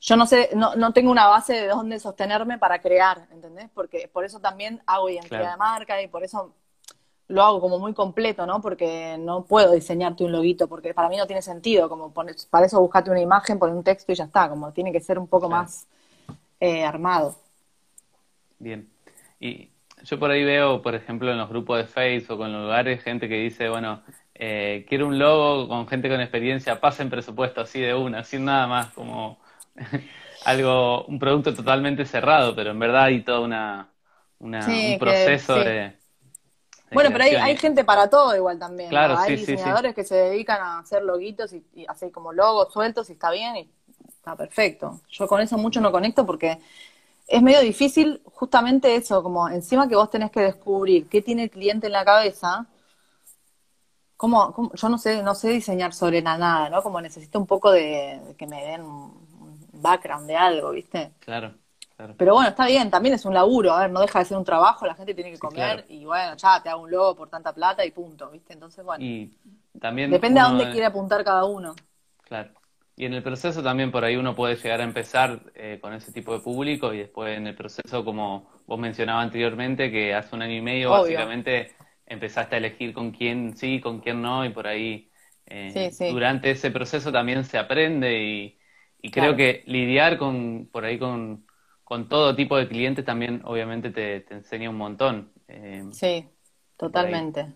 [0.01, 3.69] yo no sé, no, no tengo una base de dónde sostenerme para crear, ¿entendés?
[3.75, 6.55] Porque por eso también hago identidad de marca y por eso
[7.29, 8.61] lo hago como muy completo, ¿no?
[8.61, 12.81] Porque no puedo diseñarte un loguito, porque para mí no tiene sentido, como para eso
[12.81, 15.49] buscate una imagen, poner un texto y ya está, como tiene que ser un poco
[15.49, 15.87] más
[16.61, 17.37] eh, armado.
[18.59, 18.89] Bien.
[19.41, 19.71] Y
[20.05, 23.03] yo por ahí veo, por ejemplo, en los grupos de Facebook o en los lugares,
[23.03, 24.03] gente que dice, bueno,
[24.35, 28.67] eh, quiero un logo con gente con experiencia, pasen presupuesto así de una, sin nada
[28.67, 29.39] más, como
[30.45, 33.91] algo, un producto totalmente cerrado, pero en verdad hay todo una,
[34.39, 35.97] un proceso de,
[36.93, 38.89] Bueno, pero hay, hay, gente para todo igual también.
[38.89, 43.11] Claro, Hay diseñadores que se dedican a hacer loguitos y, y hacer como logos sueltos
[43.11, 43.71] y está bien y
[44.21, 45.01] está perfecto.
[45.09, 46.59] Yo con eso mucho no conecto porque
[47.27, 51.51] es medio difícil justamente eso, como encima que vos tenés que descubrir qué tiene el
[51.51, 52.67] cliente en la cabeza,
[54.17, 56.83] como, yo no sé, no sé diseñar sobre la nada, ¿no?
[56.83, 59.27] Como necesito un poco de, que me den un
[59.73, 61.13] background de algo, ¿viste?
[61.21, 61.55] Claro,
[61.97, 62.15] claro.
[62.19, 64.45] Pero bueno, está bien, también es un laburo, a ver, no deja de ser un
[64.45, 67.55] trabajo, la gente tiene que comer y bueno, ya te hago un logo por tanta
[67.55, 68.53] plata y punto, ¿viste?
[68.53, 69.03] Entonces, bueno.
[69.03, 69.35] Y
[69.81, 71.75] también depende a dónde quiere apuntar cada uno.
[72.25, 72.51] Claro.
[73.01, 76.13] Y en el proceso también por ahí uno puede llegar a empezar eh, con ese
[76.13, 80.43] tipo de público y después en el proceso, como vos mencionabas anteriormente, que hace un
[80.43, 81.73] año y medio básicamente
[82.05, 85.11] empezaste a elegir con quién sí, con quién no y por ahí
[85.47, 91.47] eh, durante ese proceso también se aprende y, creo que lidiar con por ahí con,
[92.11, 95.33] todo tipo de clientes también obviamente te, enseña un montón.
[95.49, 96.29] Eh, sí,
[96.77, 97.47] totalmente.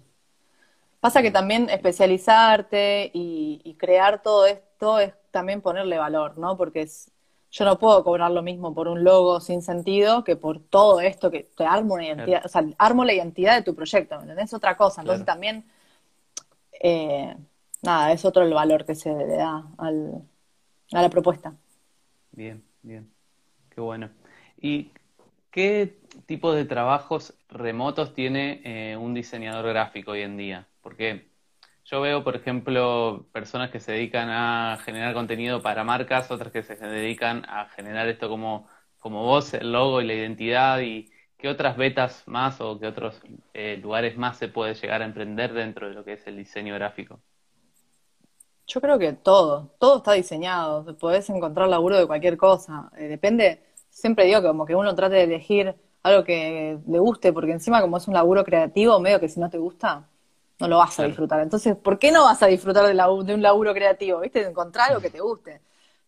[1.00, 6.56] Pasa que también especializarte y, y crear todo esto es también ponerle valor, ¿no?
[6.56, 7.10] Porque es,
[7.50, 11.28] yo no puedo cobrar lo mismo por un logo sin sentido que por todo esto
[11.28, 14.46] que te armo una identidad, o sea, armo la identidad de tu proyecto, ¿me entendés?
[14.46, 15.00] Es otra cosa.
[15.00, 15.64] Entonces también,
[16.80, 17.36] eh,
[17.82, 20.22] nada, es otro el valor que se le da al,
[20.92, 21.52] a la propuesta.
[22.30, 23.10] Bien, bien.
[23.74, 24.10] Qué bueno.
[24.60, 24.92] ¿Y
[25.50, 30.68] qué tipo de trabajos remotos tiene eh, un diseñador gráfico hoy en día?
[30.80, 31.26] Porque
[31.84, 36.62] yo veo, por ejemplo, personas que se dedican a generar contenido para marcas, otras que
[36.62, 38.68] se dedican a generar esto como,
[38.98, 43.20] como vos, el logo y la identidad, y qué otras betas más o qué otros
[43.52, 46.74] eh, lugares más se puede llegar a emprender dentro de lo que es el diseño
[46.74, 47.20] gráfico.
[48.66, 53.62] Yo creo que todo, todo está diseñado, podés encontrar laburo de cualquier cosa, eh, depende,
[53.90, 57.82] siempre digo que como que uno trate de elegir algo que le guste, porque encima
[57.82, 60.08] como es un laburo creativo, medio que si no te gusta,
[60.60, 61.40] no lo vas a disfrutar.
[61.40, 64.20] Entonces, ¿por qué no vas a disfrutar de, de un laburo creativo?
[64.20, 64.40] ¿Viste?
[64.40, 65.60] De encontrar algo que te guste.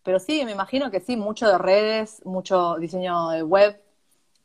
[0.03, 3.81] Pero sí, me imagino que sí, mucho de redes, mucho diseño de web,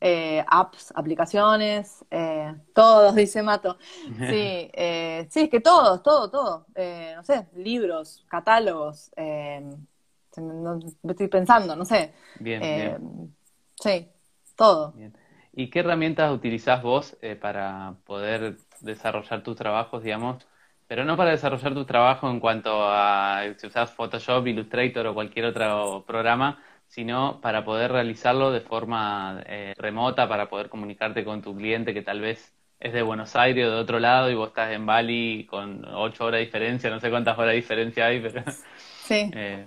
[0.03, 3.77] eh, apps, aplicaciones, eh, todos, dice Mato.
[4.17, 6.65] Sí, eh, sí, es que todos, todo, todo.
[6.73, 9.11] Eh, no sé, libros, catálogos,
[10.37, 12.13] no, estoy pensando, no sé.
[12.39, 13.35] Bien, bien.
[13.79, 14.09] Sí,
[14.55, 14.95] todo.
[15.53, 20.45] ¿Y qué herramientas utilizás vos para poder desarrollar tus trabajos, digamos,
[20.87, 25.45] pero no para desarrollar tu trabajo en cuanto a si usas Photoshop, Illustrator o cualquier
[25.45, 31.55] otro programa, sino para poder realizarlo de forma eh, remota, para poder comunicarte con tu
[31.55, 34.71] cliente que tal vez es de Buenos Aires o de otro lado y vos estás
[34.73, 38.43] en Bali con ocho horas de diferencia, no sé cuántas horas de diferencia hay, pero...
[38.97, 39.35] Sí.
[39.43, 39.65] Eh,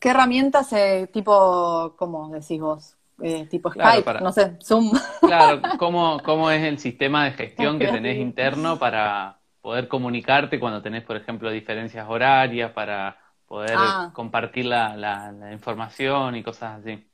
[0.00, 2.97] ¿Qué herramientas, eh, tipo, cómo decís vos?
[3.20, 4.92] Eh, tipo Skype, no sé, Zoom.
[5.20, 10.82] Claro, ¿cómo, ¿cómo es el sistema de gestión que tenés interno para poder comunicarte cuando
[10.82, 14.10] tenés, por ejemplo, diferencias horarias, para poder ah.
[14.14, 17.04] compartir la, la, información y cosas así?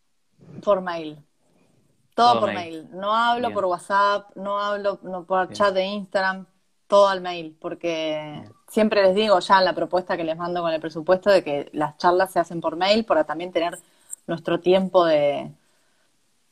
[0.63, 1.19] Por mail.
[2.15, 2.89] Todo, por mail.
[2.93, 6.47] No hablo por WhatsApp, no hablo no por chat de Instagram,
[6.87, 10.73] todo al mail, porque siempre les digo ya en la propuesta que les mando con
[10.73, 13.79] el presupuesto de que las charlas se hacen por mail para también tener
[14.27, 15.51] nuestro tiempo de,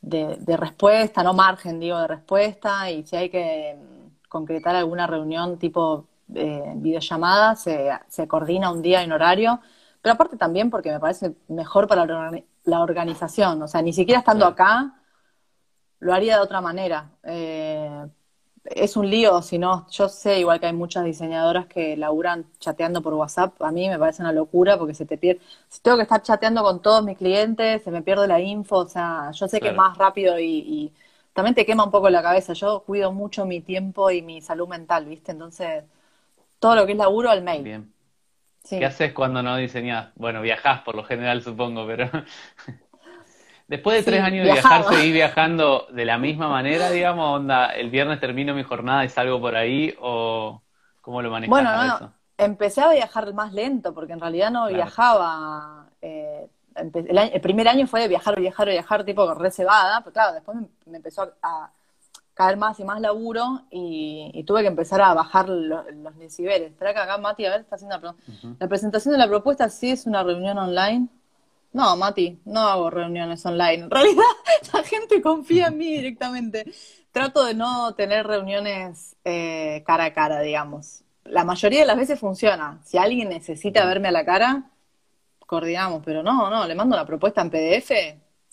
[0.03, 5.57] de, respuesta, no margen, digo, de respuesta, y si hay que mm, concretar alguna reunión
[5.57, 9.59] tipo eh, videollamada, se, se coordina un día en horario,
[10.01, 12.05] pero aparte también porque me parece mejor para
[12.65, 14.99] la organización, o sea, ni siquiera estando acá
[16.03, 17.11] lo haría de otra manera.
[17.23, 18.07] Eh,
[18.65, 23.01] es un lío, si no, yo sé igual que hay muchas diseñadoras que laburan chateando
[23.01, 26.03] por WhatsApp, a mí me parece una locura porque se te pierde, si tengo que
[26.03, 29.59] estar chateando con todos mis clientes, se me pierde la info, o sea, yo sé
[29.59, 30.93] que es más rápido y,
[31.33, 34.67] también te quema un poco la cabeza, yo cuido mucho mi tiempo y mi salud
[34.67, 35.31] mental, ¿viste?
[35.31, 35.83] Entonces,
[36.59, 37.63] todo lo que es laburo al mail.
[37.63, 37.93] Bien.
[38.69, 40.11] ¿Qué haces cuando no diseñas?
[40.15, 42.07] Bueno, viajás por lo general, supongo, pero...
[43.67, 47.39] Después de tres años de viajar, ¿seguí viajando de la misma manera, digamos?
[47.39, 50.61] Onda, el viernes termino mi jornada y salgo por ahí, o
[51.01, 55.87] cómo lo manejas bueno, no, empecé a viajar más lento, porque en realidad no viajaba.
[56.01, 60.97] Eh, el, primer año fue de viajar, viajar, viajar, tipo reservada, pero claro, después me,
[60.97, 61.71] empezó a,
[62.33, 66.71] caer más y más laburo y, tuve que empezar a bajar los decibeles.
[66.71, 68.15] Espera que acá Mati, a ver, está haciendo la,
[68.59, 71.07] la presentación de la propuesta, sí es una reunión online.
[71.73, 73.83] No, Mati, no hago reuniones online.
[73.85, 74.23] En realidad,
[74.73, 76.71] la gente confía en mí directamente.
[77.11, 81.03] Trato de no tener reuniones eh, cara a cara, digamos.
[81.25, 82.79] La mayoría de las veces funciona.
[82.85, 84.69] Si alguien necesita verme a la cara,
[85.45, 87.91] coordinamos, pero no, no, le mando la propuesta en PDF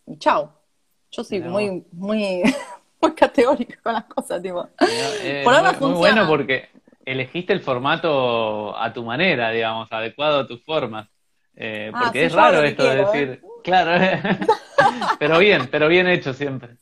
[0.06, 0.52] y chao.
[1.10, 2.42] Yo soy muy, muy,
[3.02, 4.66] muy categórica con las cosas, tipo.
[5.22, 5.94] Eh, Por ahora funciona.
[5.94, 6.68] Muy bueno porque
[7.04, 11.08] elegiste el formato a tu manera, digamos, adecuado a tus formas.
[11.62, 13.42] Eh, ah, porque es raro esto de decir, ¿eh?
[13.62, 14.02] claro,
[15.18, 16.78] pero bien, pero bien hecho siempre.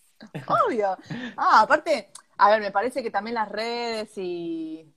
[0.47, 0.97] Obvio.
[1.37, 4.89] Ah, aparte, a ver, me parece que también las redes y,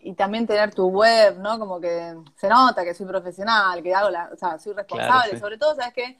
[0.00, 1.58] y también tener tu web, ¿no?
[1.58, 5.58] Como que se nota que soy profesional, que hago la, o sea, soy responsable, sobre
[5.58, 6.18] todo, ¿sabes qué?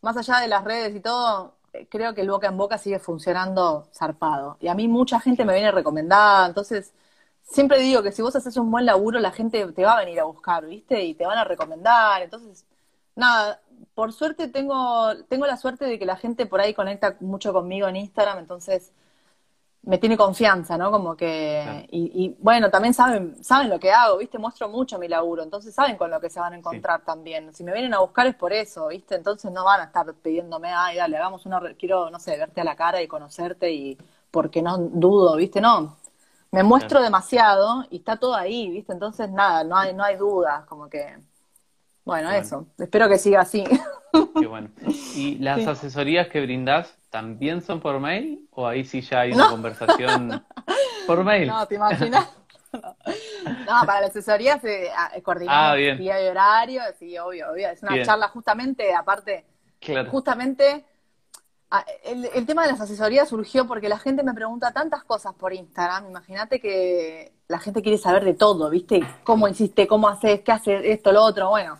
[0.00, 2.98] Más allá de las redes y todo, eh, creo que el boca en boca sigue
[2.98, 4.56] funcionando zarpado.
[4.60, 6.94] Y a mí mucha gente me viene recomendada, entonces
[7.46, 10.20] siempre digo que si vos haces un buen laburo, la gente te va a venir
[10.20, 11.02] a buscar, ¿viste?
[11.04, 12.22] Y te van a recomendar.
[12.22, 12.66] Entonces,
[13.14, 13.60] nada,
[13.94, 17.88] por suerte tengo, tengo la suerte de que la gente por ahí conecta mucho conmigo
[17.88, 18.92] en Instagram, entonces
[19.82, 20.90] me tiene confianza, ¿no?
[20.90, 24.36] Como que, y, bueno, también saben, saben lo que hago, ¿viste?
[24.36, 27.54] Muestro mucho mi laburo, entonces saben con lo que se van a encontrar también.
[27.54, 29.14] Si me vienen a buscar es por eso, ¿viste?
[29.14, 32.64] Entonces no van a estar pidiéndome, ay, dale, hagamos una, quiero, no sé, verte a
[32.64, 33.96] la cara y conocerte y
[34.32, 35.60] porque no dudo, ¿viste?
[35.60, 35.96] No,
[36.52, 38.92] me muestro demasiado y está todo ahí, ¿viste?
[38.92, 41.18] Entonces, nada, no hay, no hay dudas, como que,
[42.04, 43.64] bueno, eso, espero que siga así.
[44.38, 44.70] Qué bueno.
[45.14, 49.48] ¿Y las asesorías que brindas también son por mail o ahí sí ya hay una
[49.48, 50.44] conversación
[51.06, 51.48] por mail?
[51.48, 52.28] No, ¿te imaginas?
[53.64, 54.90] No, para la asesoría se
[55.22, 57.68] coordinamos ah, día y horario, sí, obvio, obvio.
[57.68, 59.46] Es una charla justamente, aparte,
[60.10, 60.84] justamente
[61.68, 65.52] Ah, el, tema de las asesorías surgió porque la gente me pregunta tantas cosas por
[65.52, 66.08] Instagram.
[66.08, 69.04] Imagínate que la gente quiere saber de todo, ¿viste?
[69.24, 69.88] ¿Cómo hiciste?
[69.88, 70.42] ¿Cómo haces?
[70.42, 70.82] ¿Qué haces?
[70.84, 71.48] Esto, lo otro.
[71.50, 71.78] Bueno.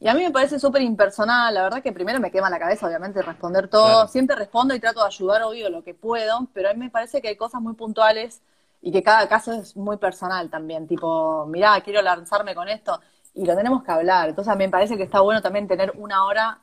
[0.00, 1.54] Y a mí me parece súper impersonal.
[1.54, 4.06] La verdad que primero me quema la cabeza, obviamente, responder todo.
[4.08, 6.48] Siempre respondo y trato de ayudar, obvio, lo que puedo.
[6.52, 8.42] Pero a mí me parece que hay cosas muy puntuales
[8.82, 10.86] y que cada caso es muy personal también.
[10.86, 13.00] Tipo, mirá, quiero lanzarme con esto.
[13.34, 14.28] Y lo tenemos que hablar.
[14.28, 16.58] Entonces a mí me parece que está bueno también tener una hora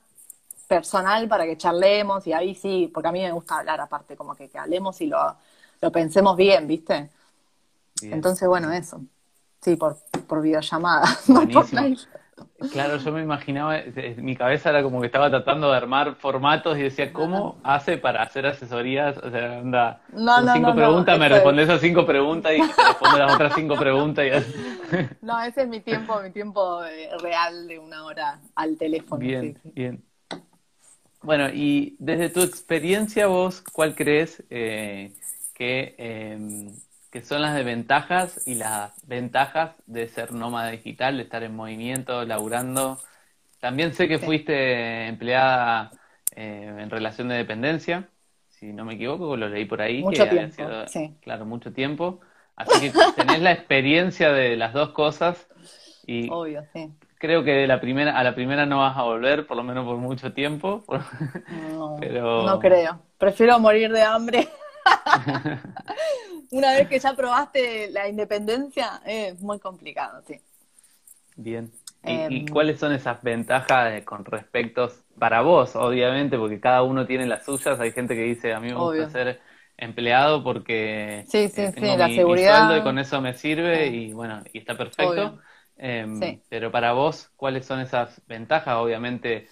[0.70, 4.36] personal para que charlemos y ahí sí, porque a mí me gusta hablar aparte, como
[4.36, 5.18] que, hablemos y lo,
[5.82, 7.10] lo, pensemos bien, ¿viste?
[8.04, 9.02] Entonces, bueno, eso.
[9.62, 11.06] Sí, por, por videollamada,
[12.72, 13.82] Claro, yo me imaginaba,
[14.18, 18.22] mi cabeza era como que estaba tratando de armar formatos y decía, ¿cómo hace para
[18.22, 19.18] hacer asesorías?
[19.18, 23.34] O sea, anda, no, cinco preguntas, me respondes esas cinco preguntas y te respondo las
[23.34, 24.26] otras cinco preguntas.
[24.26, 25.26] Y...
[25.26, 29.20] No, ese es mi tiempo, mi tiempo eh, real de una hora al teléfono.
[29.20, 30.09] Bien, bien.
[31.22, 35.12] Bueno, y desde tu experiencia vos, ¿cuál crees eh,
[35.58, 36.74] em,
[37.12, 42.24] que, son las desventajas y las ventajas de ser nómada digital, de estar en movimiento,
[42.24, 43.00] laburando?
[43.60, 45.92] También sé que fuiste empleada
[46.36, 48.08] eh, en relación de dependencia,
[48.48, 50.02] si no me equivoco, lo leí por ahí.
[50.02, 51.16] Mucho tiempo, sí.
[51.22, 52.22] Claro, mucho tiempo.
[52.56, 55.48] Así que tenés la experiencia de las dos cosas.
[56.06, 59.46] Y Obvio, sí creo que de la primera, a la primera no vas a volver,
[59.46, 60.84] por lo menos por mucho tiempo.
[61.74, 62.46] No, Pero...
[62.46, 63.00] no creo.
[63.18, 64.48] Prefiero morir de hambre.
[66.52, 70.40] Una vez que ya probaste la independencia, es muy complicado, sí.
[71.36, 71.72] Bien.
[72.04, 77.28] ¿Y, em, cuáles son esas ventajas con respecto para vos, obviamente, porque cada uno tiene
[77.28, 77.80] las suyas?
[77.80, 79.42] Hay gente que dice, a mí me gusta ser
[79.78, 82.76] empleado porque sí, sí, sí, la seguridad.
[82.76, 85.40] y con eso me sirve y bueno, y está perfecto.
[85.82, 88.76] Em, pero para vos, ¿cuáles son esas ventajas?
[88.76, 89.48] Obviamente,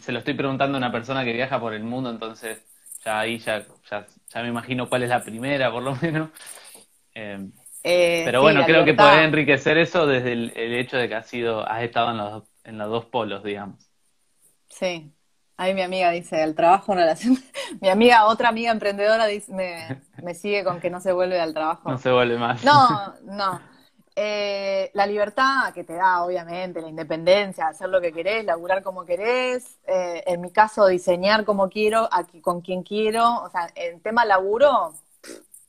[0.00, 2.64] se lo estoy preguntando a una persona que viaja por el mundo, entonces
[3.04, 4.06] ya ahí ya, ya,
[4.42, 6.30] me imagino cuál es la primera, por lo menos.
[7.14, 7.50] Em,
[7.82, 11.68] eh, pero bueno, creo que puede enriquecer eso desde el, hecho de que has sido,
[11.68, 13.90] has estado en los, en los dos polos, digamos.
[14.68, 15.12] Sí.
[15.56, 17.36] Ahí mi amiga dice, el trabajo relación.
[17.80, 21.52] mi amiga, otra amiga emprendedora, dice, me, me sigue con que no se vuelve al
[21.52, 21.90] trabajo.
[21.90, 22.62] No se vuelve más.
[22.62, 23.60] No, no.
[24.22, 29.06] Eh, la libertad que te da, obviamente, la independencia, hacer lo que querés, laburar como
[29.06, 34.02] querés, eh, en mi caso, diseñar como quiero, aquí, con quien quiero, o sea, el
[34.02, 34.92] tema laburo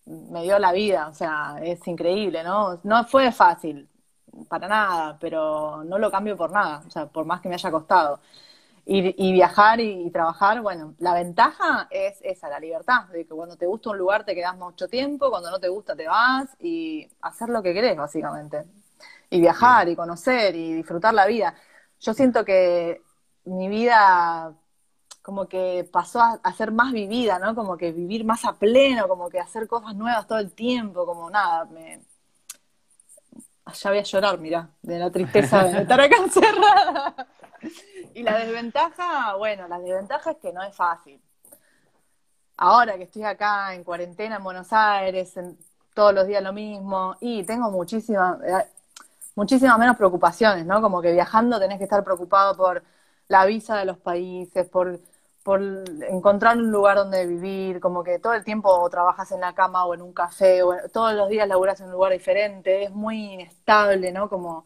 [0.05, 2.79] me dio la vida, o sea, es increíble, ¿no?
[2.83, 3.87] No fue fácil,
[4.49, 7.71] para nada, pero no lo cambio por nada, o sea, por más que me haya
[7.71, 8.19] costado.
[8.83, 13.67] Y, viajar y, trabajar, bueno, la ventaja es esa, la libertad, de que cuando te
[13.67, 17.49] gusta un lugar te quedas mucho tiempo, cuando no te gusta te vas y hacer
[17.49, 18.65] lo que querés, básicamente.
[19.29, 21.55] Y viajar y conocer y disfrutar la vida.
[21.99, 23.01] Yo siento que
[23.45, 24.53] mi vida
[25.21, 27.53] como que pasó a, ser más vivida, ¿no?
[27.55, 31.29] Como que vivir más a pleno, como que hacer cosas nuevas todo el tiempo, como
[31.29, 32.01] nada, me...
[33.73, 37.27] Ya voy a llorar, mira, de la tristeza de estar acá encerrada.
[38.13, 41.21] Y la desventaja, bueno, la desventaja es que no es fácil.
[42.57, 45.33] Ahora que estoy acá en cuarentena en Buenos Aires,
[45.93, 48.67] todos los días lo mismo, y tengo muchísimas, eh,
[49.35, 50.81] muchísimas menos preocupaciones, ¿no?
[50.81, 52.83] Como que viajando tenés que estar preocupado por
[53.27, 54.99] la visa de los países, por,
[55.43, 55.61] por
[56.09, 59.93] encontrar un lugar donde vivir, como que todo el tiempo trabajas en la cama o
[59.95, 64.11] en un café, o todos los días laburas en un lugar diferente, es muy inestable,
[64.11, 64.29] ¿no?
[64.29, 64.65] Como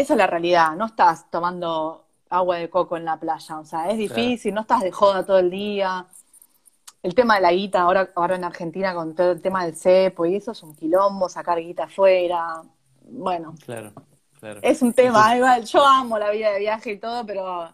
[0.00, 3.90] esa es la realidad, no estás tomando agua de coco en la playa, o sea,
[3.90, 6.06] es difícil, no estás de joda todo el día.
[7.02, 10.24] El tema de la guita, ahora, ahora en Argentina con todo el tema del cepo
[10.24, 12.62] y eso es un quilombo, sacar guita afuera,
[13.02, 13.54] bueno.
[13.64, 13.92] Claro,
[14.40, 14.60] claro.
[14.62, 17.68] Es un tema, igual, yo amo la vida de viaje y todo, pero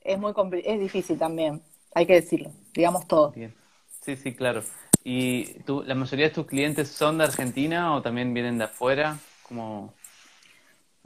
[0.00, 0.32] es muy
[0.64, 1.62] es difícil también,
[1.94, 3.32] hay que decirlo, digamos todo.
[3.32, 3.54] Bien.
[4.00, 4.62] Sí, sí, claro.
[5.04, 9.18] ¿Y tú, la mayoría de tus clientes son de Argentina o también vienen de afuera?
[9.48, 9.94] como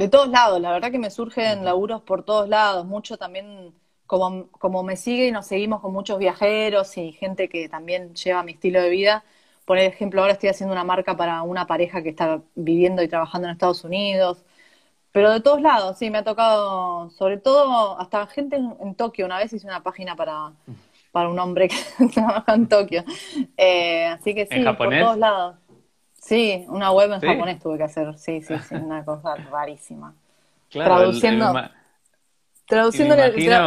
[0.02, 3.72] de todos lados, la verdad que me surgen laburos por todos lados, mucho también
[4.06, 8.42] como, como me sigue y nos seguimos con muchos viajeros y gente que también lleva
[8.42, 9.24] mi estilo de vida.
[9.64, 13.46] Por ejemplo, ahora estoy haciendo una marca para una pareja que está viviendo y trabajando
[13.46, 14.44] en Estados Unidos.
[15.12, 19.26] Pero de todos lados, sí, me ha tocado, sobre todo, hasta gente en, Tokio.
[19.26, 20.52] Una vez hice una página para,
[21.12, 21.76] para un hombre que
[22.12, 23.04] trabaja en Tokio.
[23.56, 25.56] Eh, así que sí, por todos lados.
[26.22, 30.14] Sí, una web en japonés tuve que hacer, sí, sí, sí, una cosa rarísima.
[30.70, 31.52] traduciendo,
[32.66, 33.16] traduciendo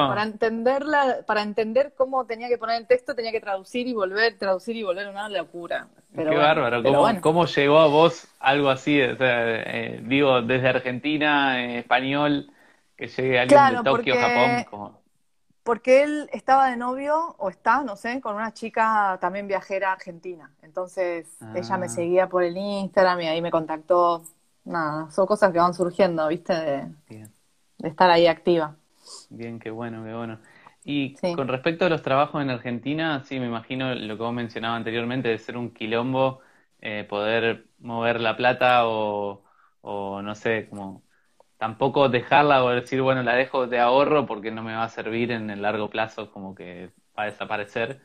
[0.08, 4.38] para entenderla, para entender cómo tenía que poner el texto, tenía que traducir y volver,
[4.38, 5.90] traducir y volver, una locura.
[6.16, 6.82] Qué bárbaro,
[7.22, 9.00] ¿Cómo, llegó a vos algo así?
[9.02, 12.50] Eh, digo, desde Argentina, en español,
[12.96, 15.02] que llegue alguien de Tokio, Japón.
[15.66, 20.52] Porque él estaba de novio, o está, no sé, con una chica también viajera argentina.
[20.62, 21.90] Entonces ella me ah.
[21.90, 24.22] seguía por el Instagram y ahí me contactó.
[24.64, 26.54] Nada, son cosas que van surgiendo, ¿viste?
[27.10, 27.28] De,
[27.80, 28.76] estar ahí activa.
[29.32, 30.40] Bien, qué bueno, qué bueno.
[30.84, 34.78] Y con respecto a los trabajos en Argentina, sí, me imagino lo que vos mencionabas
[34.78, 36.42] anteriormente, de ser un quilombo,
[36.80, 39.42] eh, poder mover la plata o,
[39.82, 41.02] o no sé, como
[41.58, 45.32] tampoco dejarla o decir, bueno, la dejo de ahorro porque no me va a servir
[45.32, 48.02] en el largo plazo, como que va a desaparecer.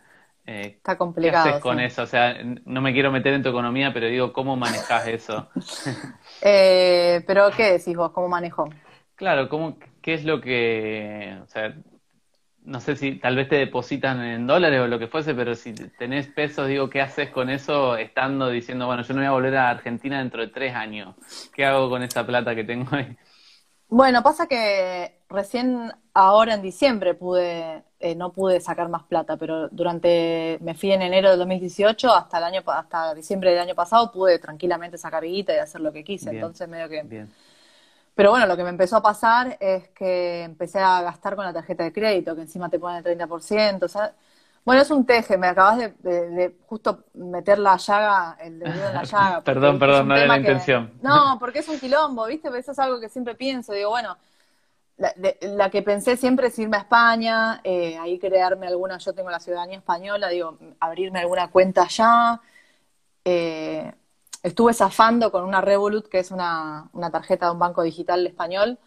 [0.47, 1.45] Eh, Está complicado.
[1.45, 2.03] ¿Qué haces con eso?
[2.03, 5.49] O sea, no me quiero meter en tu economía, pero digo, ¿cómo manejas eso?
[6.43, 8.13] eh, pero, ¿qué decís vos?
[8.13, 8.69] ¿Cómo manejo?
[9.17, 11.75] Claro, ¿cómo, ¿qué es lo que, o sea,
[12.63, 15.75] no sé si tal vez te depositan en dólares o lo que fuese, pero si
[15.75, 19.57] tenés pesos, digo, ¿qué haces con eso estando diciendo, bueno, yo no voy a volver
[19.57, 21.15] a Argentina dentro de tres años?
[21.53, 23.17] ¿Qué hago con esa plata que tengo ahí?
[23.91, 29.69] Bueno, pasa que recién ahora en diciembre pude, eh, no pude sacar más plata, pero
[29.69, 34.13] durante, me fui en enero del 2018 hasta el año, hasta diciembre del año pasado
[34.13, 37.03] pude tranquilamente sacar guita y hacer lo que quise, entonces medio que...
[37.03, 37.29] Bien.
[38.15, 41.53] Pero bueno, lo que me empezó a pasar es que empecé a gastar con la
[41.53, 44.13] tarjeta de crédito, que encima te pone el 30%, o sea,
[44.65, 49.03] bueno, es un teje, me acabas de, justo meter la llaga, el dedo en la
[49.05, 49.41] llaga.
[49.41, 50.93] perdón, perdón, no era la intención.
[51.03, 52.49] No, porque es un quilombo, ¿viste?
[52.57, 53.73] Eso es algo que siempre pienso.
[53.73, 54.17] Digo, bueno,
[55.41, 59.41] la, que pensé siempre es irme a España, eh, ahí crearme alguna, yo tengo la
[59.41, 62.41] ciudadanía española, digo, abrirme alguna cuenta allá.
[63.25, 63.93] Eh,
[64.43, 68.79] estuve zafando con una Revolut, que es una, una tarjeta de un banco digital español,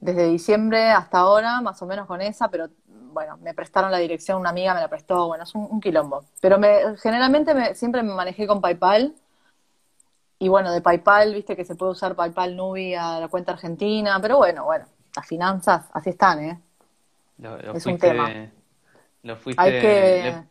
[0.00, 2.68] desde diciembre hasta ahora, más o menos con esa, pero
[3.12, 6.24] bueno, me prestaron la dirección, una amiga me la prestó, bueno, es un, quilombo.
[6.40, 9.14] Pero me, generalmente me, siempre me manejé con PayPal.
[10.38, 14.18] Y bueno, de PayPal, viste que se puede usar PayPal Nubi a la cuenta argentina,
[14.20, 16.60] pero bueno, bueno, las finanzas así están, ¿eh?
[17.74, 18.50] es un tema.
[19.22, 20.44] Lo fuiste, Hay que...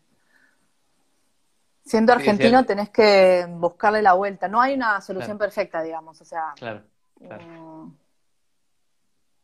[1.84, 4.48] Siendo argentino tenés que buscarle la vuelta.
[4.48, 6.54] No hay una solución perfecta, digamos, o sea...
[6.56, 6.84] Claro,
[7.20, 7.44] claro.
[7.44, 7.94] Mm,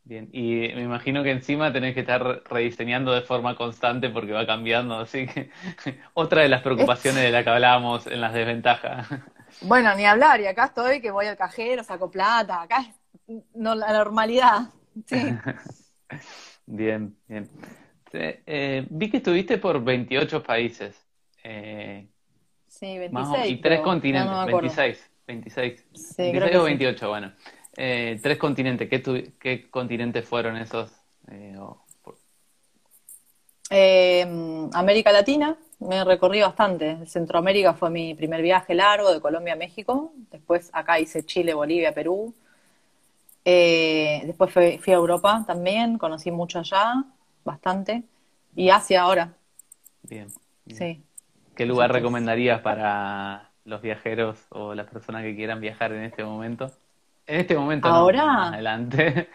[0.08, 4.46] Bien, y me imagino que encima tenés que estar rediseñando de forma constante porque va
[4.46, 5.50] cambiando, así que
[6.14, 9.06] otra de las preocupaciones de la que hablábamos en las desventajas.
[9.62, 12.94] Bueno, ni hablar, y acá estoy que voy al cajero, saco plata, acá es
[13.54, 14.68] no, la normalidad,
[15.06, 15.16] sí.
[16.66, 17.48] Bien, bien.
[18.12, 21.02] Eh, vi que estuviste por 28 países.
[21.42, 22.06] Eh,
[22.68, 23.50] sí, 26.
[23.50, 25.86] y tres continentes, 26, 26.
[25.94, 27.32] Sí, 26 o 28, bueno.
[27.80, 30.90] Eh, tres continentes, ¿qué, ¿qué continentes fueron esos?
[31.30, 31.56] Eh,
[33.70, 37.06] eh, América Latina, me recorrí bastante.
[37.06, 40.12] Centroamérica fue mi primer viaje largo, de Colombia a México.
[40.32, 42.34] Después acá hice Chile, Bolivia, Perú.
[43.44, 47.04] después fui, a Europa también, conocí mucho allá,
[47.44, 48.02] bastante.
[48.56, 49.34] Y Asia ahora.
[50.02, 50.26] Bien.
[50.66, 51.00] Sí.
[51.54, 56.72] ¿Qué lugar recomendarías para los viajeros o las personas que quieran viajar en este momento?
[57.28, 58.24] En este momento ¿Ahora?
[58.24, 59.28] más adelante.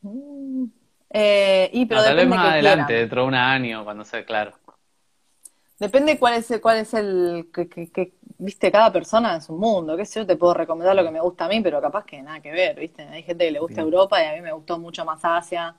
[0.00, 0.64] Mm,
[1.10, 4.52] eh, y pero tal vez más adelante, dentro de un año, cuando sea claro.
[5.78, 10.06] Depende cuál es el, cuál es el que, viste, cada persona es un mundo, qué
[10.06, 12.38] sé yo, te puedo recomendar lo que me gusta a mí, pero capaz que nada
[12.40, 13.02] que ver, viste.
[13.02, 15.74] Hay gente que le gusta Europa y a mí me gustó mucho más Asia.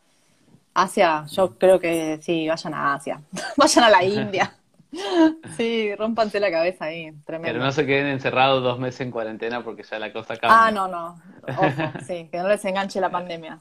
[0.73, 3.21] Asia, yo creo que sí, vayan a Asia,
[3.55, 4.53] vayan a la India.
[5.57, 7.53] Sí, rompanse la cabeza ahí, tremendo.
[7.53, 10.67] Pero no se queden encerrados dos meses en cuarentena porque ya la cosa cambia.
[10.67, 11.21] Ah, no, no.
[11.57, 13.59] Ojo, sí, que no les enganche la pandemia.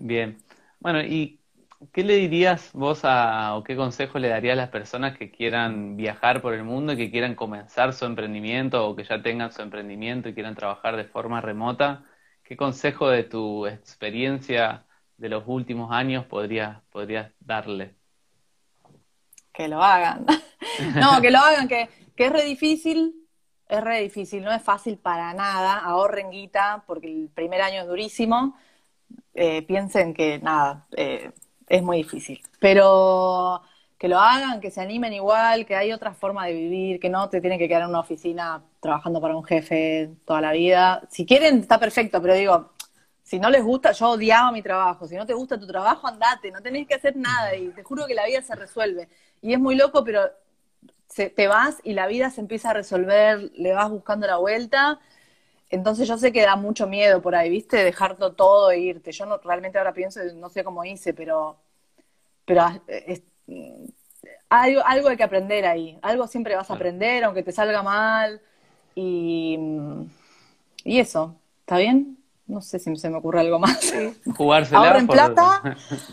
[0.00, 0.38] Bien.
[0.80, 1.40] Bueno, ¿y
[1.92, 5.96] qué le dirías vos a, o qué consejo le darías a las personas que quieran
[5.96, 9.62] viajar por el mundo y que quieran comenzar su emprendimiento o que ya tengan su
[9.62, 12.04] emprendimiento y quieran trabajar de forma remota?
[12.42, 14.86] ¿Qué consejo de tu experiencia
[15.16, 17.94] de los últimos años podrías, podrías darle?
[19.60, 20.24] Que lo hagan.
[20.96, 23.14] no, que lo hagan, que, que es re difícil,
[23.68, 27.86] es re difícil, no es fácil para nada, ahorren guita, porque el primer año es
[27.86, 28.56] durísimo,
[29.34, 31.30] eh, piensen que nada, eh,
[31.68, 33.60] es muy difícil, pero
[33.98, 37.28] que lo hagan, que se animen igual, que hay otra forma de vivir, que no
[37.28, 41.02] te tienen que quedar en una oficina trabajando para un jefe toda la vida.
[41.10, 42.70] Si quieren, está perfecto, pero digo,
[43.30, 46.50] si no les gusta, yo odiaba mi trabajo, si no te gusta tu trabajo, andate,
[46.50, 49.08] no tenés que hacer nada y te juro que la vida se resuelve.
[49.40, 50.22] Y es muy loco, pero
[51.14, 54.98] te vas y la vida se empieza a resolver, le vas buscando la vuelta.
[55.70, 57.84] Entonces yo sé que da mucho miedo por ahí, ¿viste?
[57.84, 59.12] Dejarlo todo e irte.
[59.12, 61.58] Yo no, realmente ahora pienso, no sé cómo hice, pero,
[62.46, 62.62] pero
[64.48, 65.98] algo, algo hay que aprender ahí.
[66.02, 68.40] Algo siempre vas a aprender, aunque te salga mal.
[68.94, 69.58] Y,
[70.84, 72.19] y eso, ¿está bien?
[72.50, 73.78] No sé si se me ocurre algo más.
[74.36, 75.62] Jugársela ahorren plata,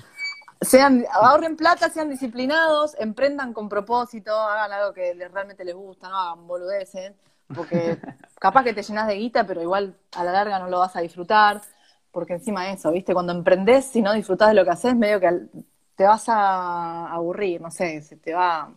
[0.62, 6.16] sean, ahorren plata, sean disciplinados, emprendan con propósito, hagan algo que realmente les gusta, no
[6.16, 7.14] hagan boludeces,
[7.54, 7.98] porque
[8.40, 11.02] capaz que te llenas de guita, pero igual a la larga no lo vas a
[11.02, 11.60] disfrutar,
[12.12, 13.14] porque encima de eso, ¿viste?
[13.14, 15.42] Cuando emprendes, si no disfrutas de lo que haces, medio que
[15.96, 18.72] te vas a aburrir, no sé, se te va...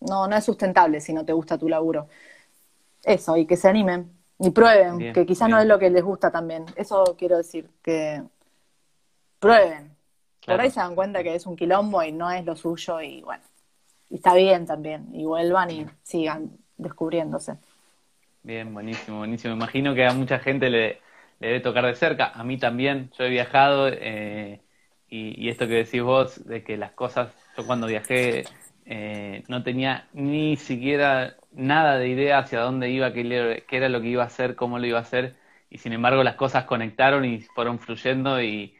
[0.00, 2.08] No, no es sustentable si no te gusta tu laburo.
[3.04, 4.23] Eso, y que se animen.
[4.44, 6.66] Y prueben, que quizás no es lo que les gusta también.
[6.76, 8.22] Eso quiero decir, que
[9.38, 9.94] prueben.
[10.44, 13.22] Por ahí se dan cuenta que es un quilombo y no es lo suyo y
[13.22, 13.42] bueno,
[14.10, 15.08] y está bien también.
[15.12, 17.56] Y vuelvan y sigan descubriéndose.
[18.42, 19.54] Bien, buenísimo, buenísimo.
[19.54, 21.00] Imagino que a mucha gente le,
[21.40, 22.26] debe tocar de cerca.
[22.34, 23.10] A mí también.
[23.18, 24.60] Yo he viajado eh,
[25.08, 28.44] y, y, esto que decís vos, de que las cosas, yo cuando viajé
[28.86, 34.08] eh, no tenía ni siquiera nada de idea hacia dónde iba, qué, era lo que
[34.08, 35.36] iba a hacer, cómo lo iba a hacer,
[35.70, 38.74] y sin embargo las cosas conectaron y fueron fluyendo y,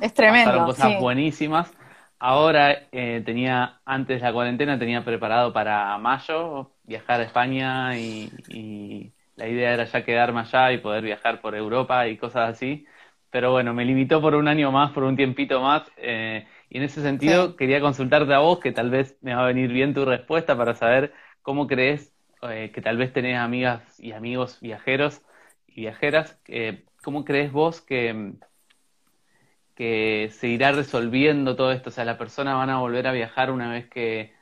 [0.00, 1.72] es tremendo, pasaron cosas buenísimas.
[2.20, 8.32] Ahora eh, tenía, antes de la cuarentena, tenía preparado para mayo viajar a España y,
[8.48, 12.86] y, la idea era ya quedarme allá y poder viajar por Europa y cosas así.
[13.30, 15.82] Pero bueno, me limitó por un año más, por un tiempito más.
[15.96, 19.46] Eh, y en ese sentido quería consultarte a vos, que tal vez me va a
[19.46, 21.12] venir bien tu respuesta para saber
[21.42, 22.12] cómo crees
[22.42, 25.22] eh, que tal vez tenés amigas y amigos viajeros
[25.66, 26.38] y viajeras.
[26.46, 28.34] Eh, ¿Cómo crees vos que,
[29.74, 31.90] que se irá resolviendo todo esto?
[31.90, 34.32] O sea, ¿la persona van a volver a viajar una vez que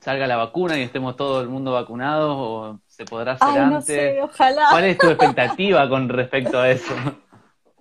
[0.00, 3.70] salga la vacuna y estemos todo el mundo vacunado o se podrá hacer Ay, antes?
[3.70, 4.66] No sé, ojalá.
[4.70, 6.94] ¿Cuál es tu expectativa con respecto a eso?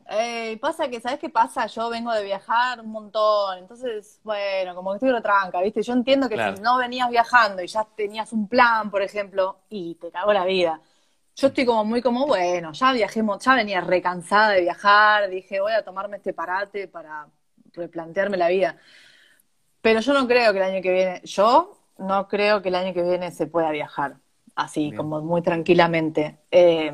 [0.10, 1.66] Eh, pasa que, ¿sabes qué pasa?
[1.68, 5.82] Yo vengo de viajar un montón, entonces, bueno, como que estoy retranca, ¿viste?
[5.82, 9.95] Yo entiendo que si no venías viajando y ya tenías un plan, por ejemplo, y
[9.95, 10.80] te cagó la vida.
[11.36, 15.74] Yo estoy como muy como, bueno, ya viajé, ya venía recansada de viajar, dije, voy
[15.74, 17.28] a tomarme este parate para
[17.74, 18.78] replantearme la vida.
[19.82, 22.93] Pero yo no creo que el año que viene, yo no creo que el año
[22.93, 24.16] que viene se pueda viajar
[24.55, 26.39] así, como muy tranquilamente.
[26.49, 26.91] Eh,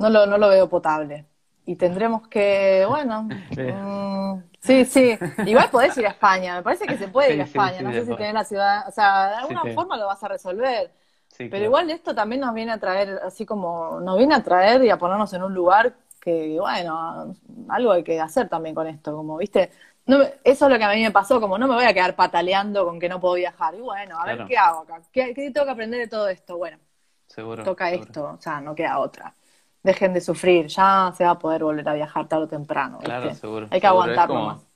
[0.00, 1.26] no lo, no lo veo potable.
[1.66, 6.98] y tendremos que, bueno, mm, sí, sí, igual podés ir a España, me parece que
[6.98, 9.66] se puede ir a España, no sé si tenés la ciudad, o sea, de alguna
[9.74, 10.90] forma lo vas a resolver.
[11.38, 14.90] Pero igual esto también nos viene a traer, así como, nos viene a traer y
[14.90, 17.34] a ponernos en un lugar que, bueno,
[17.68, 19.70] algo hay que hacer también con esto, como, viste,
[20.06, 22.16] no, eso es lo que a mí me pasó, como no me voy a quedar
[22.16, 23.74] pataleando con que no puedo viajar.
[23.74, 26.58] Y bueno, a ver qué hago acá, ¿Qué, tengo que aprender de todo esto.
[26.58, 26.78] Bueno,
[27.26, 29.34] seguro, toca esto, o sea, no queda otra.
[29.82, 32.98] Dejen de sufrir, ya se va a poder volver a viajar tarde o temprano.
[32.98, 33.68] Claro, seguro.
[33.70, 34.66] Hay que aguantarlo más.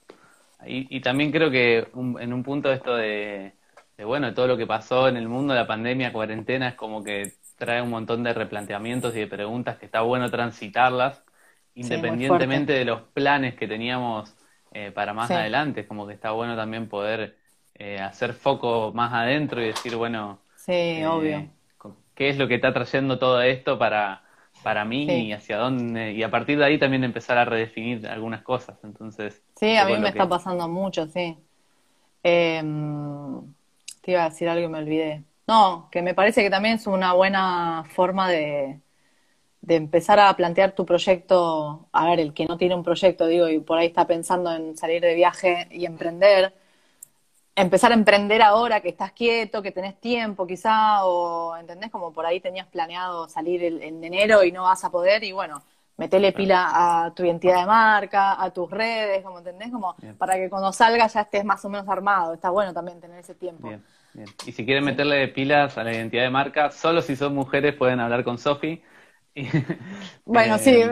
[0.67, 3.53] Y, también creo que en un punto esto de,
[3.99, 7.35] de, bueno, todo lo que pasó en el mundo la pandemia, cuarentena, es como que
[7.57, 11.23] trae un montón de replanteamientos y de preguntas que está bueno transitarlas,
[11.75, 14.35] independientemente de los planes que teníamos
[14.73, 15.83] eh, para más adelante.
[15.83, 17.37] Es como que está bueno también poder
[17.75, 21.49] eh, hacer foco más adentro y decir, bueno, sí, eh, obvio.
[22.15, 24.24] ¿qué es lo que está trayendo todo esto para,
[24.65, 26.13] para mí y hacia dónde?
[26.15, 28.79] Y a partir de ahí también empezar a redefinir algunas cosas.
[28.85, 31.37] Entonces, sí, a mí me está pasando mucho, sí.
[32.23, 33.55] Em,
[34.03, 35.25] te iba a decir algo y me olvidé.
[35.47, 38.81] No, que me parece que también es una buena forma de,
[39.63, 43.49] de empezar a plantear tu proyecto, a ver, el que no tiene un proyecto, digo,
[43.49, 46.55] y por ahí está pensando en salir de viaje y emprender,
[47.57, 52.27] empezar a emprender ahora que estás quieto, que tenés tiempo quizá, o entendés como por
[52.27, 55.63] ahí tenías planeado salir en enero y no vas a poder, y bueno,
[55.97, 60.51] metele pila a tu identidad de marca, a tus redes, como entendés, como para que
[60.51, 62.35] cuando salgas ya estés más o menos armado.
[62.35, 63.69] Está bueno también tener ese tiempo.
[63.69, 64.27] Bien, bien.
[64.47, 68.01] Y si quieren meterle pilas a la identidad de marca, solo si son mujeres pueden
[68.01, 68.83] hablar con Sofi
[70.25, 70.91] bueno, sí, eh,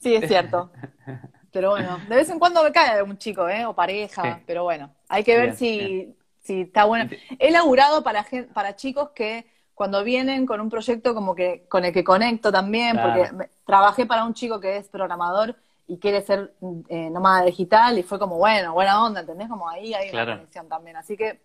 [0.00, 0.70] sí, es cierto.
[1.52, 3.66] Pero bueno, de vez en cuando me cae un chico, ¿eh?
[3.66, 7.10] O pareja, pero bueno, hay que ver si, si está bueno.
[7.38, 8.24] He laburado para,
[8.54, 12.98] para chicos que cuando vienen con un proyecto como que con el que conecto también,
[13.00, 15.56] porque trabajé para un chico que es programador
[15.88, 16.54] y quiere ser
[16.88, 19.48] eh, nómada digital y fue como, bueno, buena onda, ¿entendés?
[19.48, 20.96] Como ahí hay una conexión también.
[20.96, 21.40] Así que,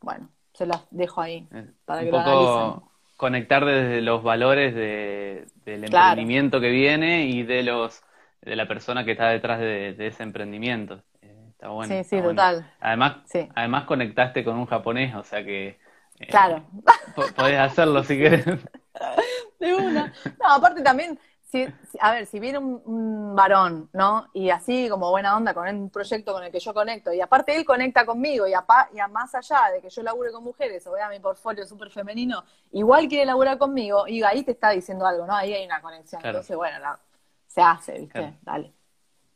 [0.00, 5.46] bueno, se las dejo ahí eh, para que lo analicen conectar desde los valores de,
[5.64, 8.02] del emprendimiento que viene y de los
[8.44, 11.02] de la persona que está detrás de, ese emprendimiento.
[11.22, 11.94] Eh, está bueno.
[11.94, 12.70] Sí, sí, total.
[12.80, 13.16] Además,
[13.54, 15.78] además conectaste con un japonés, o sea que
[16.18, 16.64] eh, claro.
[17.36, 18.44] podés hacerlo si querés.
[19.58, 20.12] De una.
[20.40, 21.18] No, aparte también
[22.00, 24.28] a ver, si viene un, varón, ¿no?
[24.32, 27.56] Y así como buena onda con un proyecto con el que yo conecto, y aparte
[27.56, 30.92] él conecta conmigo, y a, y más allá de que yo labure con mujeres o
[30.92, 35.26] vea mi portfolio súper femenino, igual quiere laburar conmigo, y ahí te está diciendo algo,
[35.26, 35.34] ¿no?
[35.34, 36.20] Ahí hay una conexión.
[36.24, 36.78] Entonces, bueno,
[37.54, 38.34] se hace, ¿viste?
[38.42, 38.72] Dale.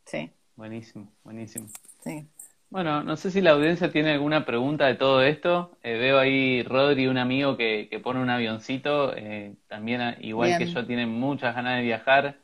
[0.04, 0.28] Sí.
[0.56, 1.68] Buenísimo, buenísimo.
[2.02, 2.26] Sí.
[2.68, 5.78] Bueno, no sé si la audiencia tiene alguna pregunta de todo esto.
[5.84, 10.58] Eh, veo ahí Rodri, un amigo que, que pone un avioncito, eh, también ah, igual
[10.58, 12.38] que yo, tiene muchas ganas de viajar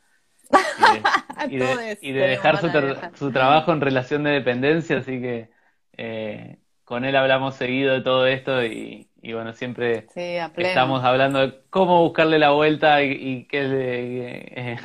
[1.49, 2.69] y de, y de, dejar su,
[3.15, 5.49] su, trabajo en relación de dependencia, así que
[5.97, 10.07] eh, con él hablamos seguido de todo esto y, bueno, siempre
[10.55, 14.77] estamos hablando de cómo buscarle la vuelta y, qué,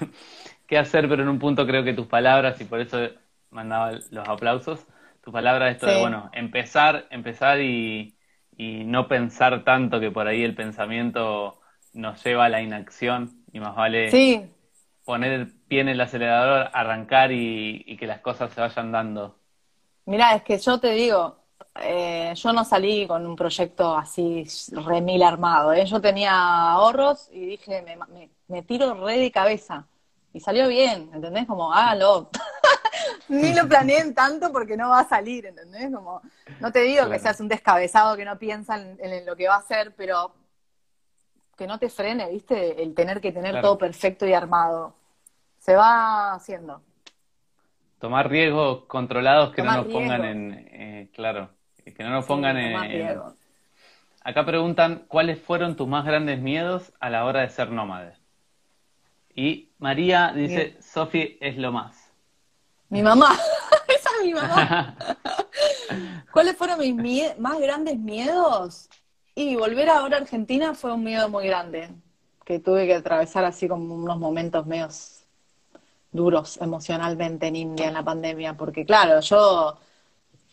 [0.70, 2.96] qué hacer, pero en un punto creo que tus palabras, y por eso
[3.50, 4.86] mandaba los aplausos,
[5.20, 8.16] tu palabra esto de, bueno, empezar, empezar y,
[8.56, 11.60] no pensar tanto que por ahí el pensamiento
[11.94, 14.46] nos lleva a la inacción y más vale
[15.04, 19.38] poner el pie en el acelerador, arrancar y, que las cosas se vayan dando.
[20.06, 21.36] Mira, es que yo te digo,
[21.82, 25.84] eh, yo no salí con un proyecto así re mil armado, ¿eh?
[25.84, 29.88] yo tenía ahorros y dije, me, me, tiro re de cabeza.
[30.32, 31.46] Y salió bien, ¿entendés?
[31.46, 32.30] Como, hágalo.
[33.28, 35.90] ni lo planeen tanto porque no va a salir, ¿entendés?
[35.94, 36.20] Como,
[36.60, 39.58] no te digo que seas un descabezado que no piensa en, lo que va a
[39.58, 40.34] hacer, pero
[41.56, 42.82] que no te frene, ¿viste?
[42.82, 44.94] El tener que tener todo perfecto y armado.
[45.58, 46.82] Se va haciendo.
[47.98, 51.50] Tomar riesgos controlados que no nos pongan en, eh, claro,
[51.84, 53.20] que no nos pongan en,
[54.22, 58.19] Acá preguntan, ¿cuáles fueron tus más grandes miedos a la hora de ser nómade?
[59.34, 61.96] Y María dice, Sofi es lo más.
[62.88, 63.38] Mi mamá,
[63.88, 64.96] esa es mi mamá.
[66.32, 68.88] ¿Cuáles fueron mis más grandes miedos?
[69.34, 71.90] Y volver ahora a Argentina fue un miedo muy grande,
[72.44, 75.24] que tuve que atravesar así como unos momentos medios
[76.12, 79.78] duros emocionalmente en India en la pandemia, porque claro, yo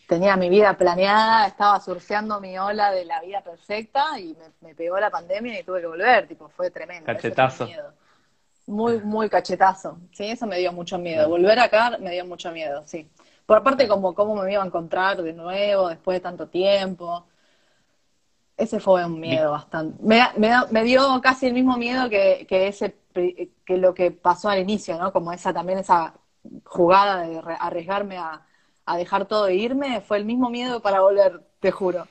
[0.06, 4.98] tenía mi vida planeada, estaba surfeando mi ola de la vida perfecta y me, pegó
[4.98, 7.06] la pandemia y tuve que volver, tipo, fue tremendo.
[7.06, 7.68] Cachetazo.
[8.68, 9.98] Muy, muy cachetazo.
[10.12, 11.26] Sí, eso me dio mucho miedo.
[11.26, 13.08] Volver acá me dio mucho miedo, sí.
[13.46, 17.26] Por aparte, como cómo me iba a encontrar de nuevo después de tanto tiempo.
[18.58, 19.96] Ese fue un miedo bastante.
[20.02, 20.22] Me,
[20.70, 25.12] me, dio casi el mismo miedo que, ese que lo que pasó al inicio, ¿no?
[25.12, 26.12] Como esa también esa
[26.64, 28.42] jugada de arriesgarme a,
[28.96, 32.06] dejar todo e irme, fue el mismo miedo para volver, te juro.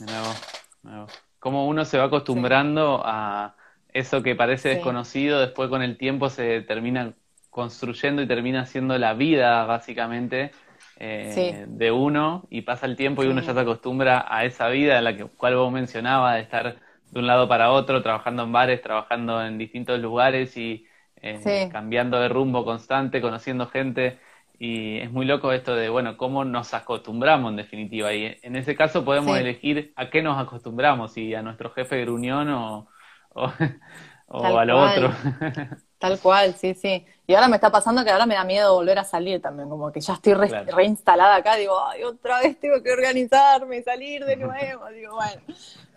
[0.00, 1.06] Nuevo,
[1.38, 3.54] Como uno se va acostumbrando a
[3.94, 7.14] eso que parece desconocido, después con el tiempo se termina
[7.48, 10.50] construyendo y termina siendo la vida, básicamente,
[10.98, 14.98] eh, de uno, y pasa el tiempo y uno ya se acostumbra a esa vida,
[14.98, 16.76] en la que, cual vos mencionabas, de estar
[17.12, 20.86] de un lado para otro, trabajando en bares, trabajando en distintos lugares y
[21.22, 24.18] eh, cambiando de rumbo constante, conociendo gente.
[24.58, 28.12] Y es muy loco esto de, bueno, cómo nos acostumbramos en definitiva.
[28.12, 32.04] Y en ese caso podemos elegir a qué nos acostumbramos, si a nuestro jefe de
[32.04, 32.88] gruñón o,
[34.28, 35.10] o, a lo otro.
[35.98, 37.06] Tal cual, sí, sí.
[37.26, 39.90] Y ahora me está pasando que ahora me da miedo volver a salir también, como
[39.90, 44.86] que ya estoy reinstalada acá, digo, ay, otra vez tengo que organizarme, salir de nuevo,
[44.90, 45.42] digo, bueno.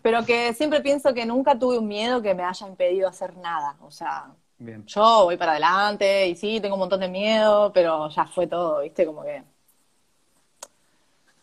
[0.01, 3.75] Pero que siempre pienso que nunca tuve un miedo que me haya impedido hacer nada,
[3.81, 8.25] o sea, yo voy para adelante y sí, tengo un montón de miedo, pero ya
[8.25, 9.05] fue todo, ¿viste?
[9.05, 9.43] Como que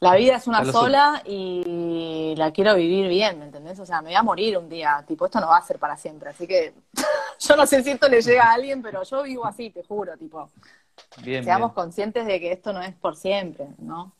[0.04, 3.80] la vida es una sola y la quiero vivir bien, ¿me entendés?
[3.80, 5.96] O sea, me voy a morir un día, tipo, esto no va a ser para
[5.96, 6.74] siempre, así que
[7.40, 10.14] yo no sé si esto le llega a alguien, pero yo vivo así, te juro,
[10.18, 10.50] tipo.
[11.22, 14.12] seamos conscientes de que esto no es por siempre, ¿no?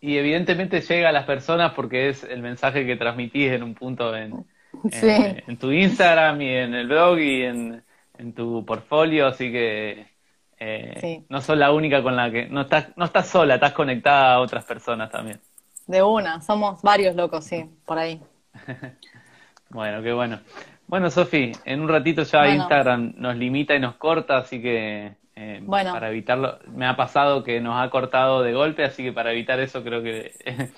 [0.00, 4.14] Y evidentemente llega a las personas porque es el mensaje que transmitís en un punto
[4.14, 4.46] en,
[4.92, 7.82] en, tu Instagram y en el blog y en,
[8.36, 10.06] tu portfolio, así que
[10.66, 14.34] eh, no sos la única con la que, no estás, no estás sola, estás conectada
[14.34, 15.40] a otras personas también.
[15.86, 18.20] De una, somos varios locos, sí, por ahí.
[19.68, 20.40] bueno, qué bueno.
[20.86, 25.62] Bueno, Sofi, en un ratito ya Instagram nos limita y nos corta, así que eh,
[25.66, 29.60] para evitarlo, me ha pasado que nos ha cortado de golpe, así que para evitar
[29.60, 30.32] eso creo que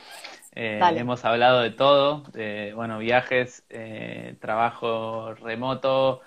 [0.54, 6.22] eh, hemos hablado de todo, de bueno, viajes, eh, trabajo remoto,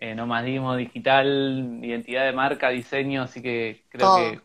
[0.00, 4.40] nomadismo digital, identidad de marca, diseño, así que creo que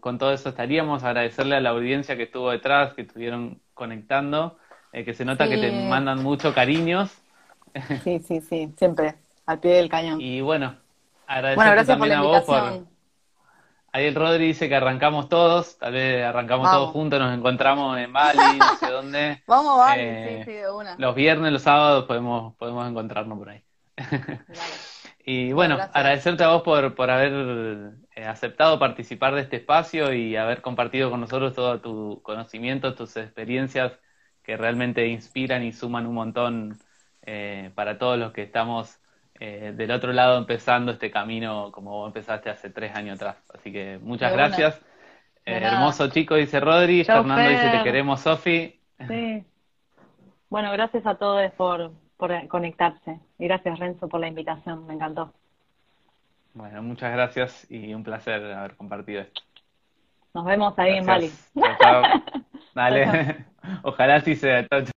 [0.00, 1.04] con, todo eso estaríamos.
[1.04, 4.58] Agradecerle a la audiencia que estuvo detrás, que estuvieron conectando,
[4.92, 7.10] que se nota que te mandan mucho cariños.
[8.04, 9.14] Sí, sí, sí, siempre,
[9.46, 10.20] al pie del cañón.
[10.20, 10.76] Y bueno,
[11.26, 12.90] agradecerte también a vos por...
[13.92, 18.12] Ahí el Rodri dice que arrancamos todos, tal vez arrancamos todos juntos, nos encontramos en
[18.12, 19.42] Bali, no sé dónde.
[19.48, 20.94] Vamos Bali, sí, sí, de una.
[20.96, 23.64] Los viernes, los sábados podemos, podemos encontrarnos por ahí.
[25.24, 30.36] y bueno, agradecerte a vos por, por haber eh, aceptado participar de este espacio y
[30.36, 33.92] haber compartido con nosotros todo tu conocimiento, tus experiencias
[34.42, 36.78] que realmente inspiran y suman un montón
[37.22, 38.98] eh, para todos los que estamos
[39.38, 43.36] eh, del otro lado empezando este camino como vos empezaste hace tres años atrás.
[43.54, 44.80] Así que muchas gracias.
[45.46, 47.04] Eh, hermoso chico, dice Rodri.
[47.04, 48.78] Fernando dice te queremos, Sofi.
[49.08, 49.44] Sí.
[50.50, 53.18] Bueno, gracias a todos por, por conectarse.
[53.38, 54.86] Y gracias, Renzo, por la invitación.
[54.86, 55.32] Me encantó.
[56.54, 59.40] Bueno, muchas gracias y un placer haber compartido esto.
[60.34, 61.32] Nos vemos ahí en Bali.
[62.74, 63.46] Dale.
[63.82, 64.66] Ojalá sí sea.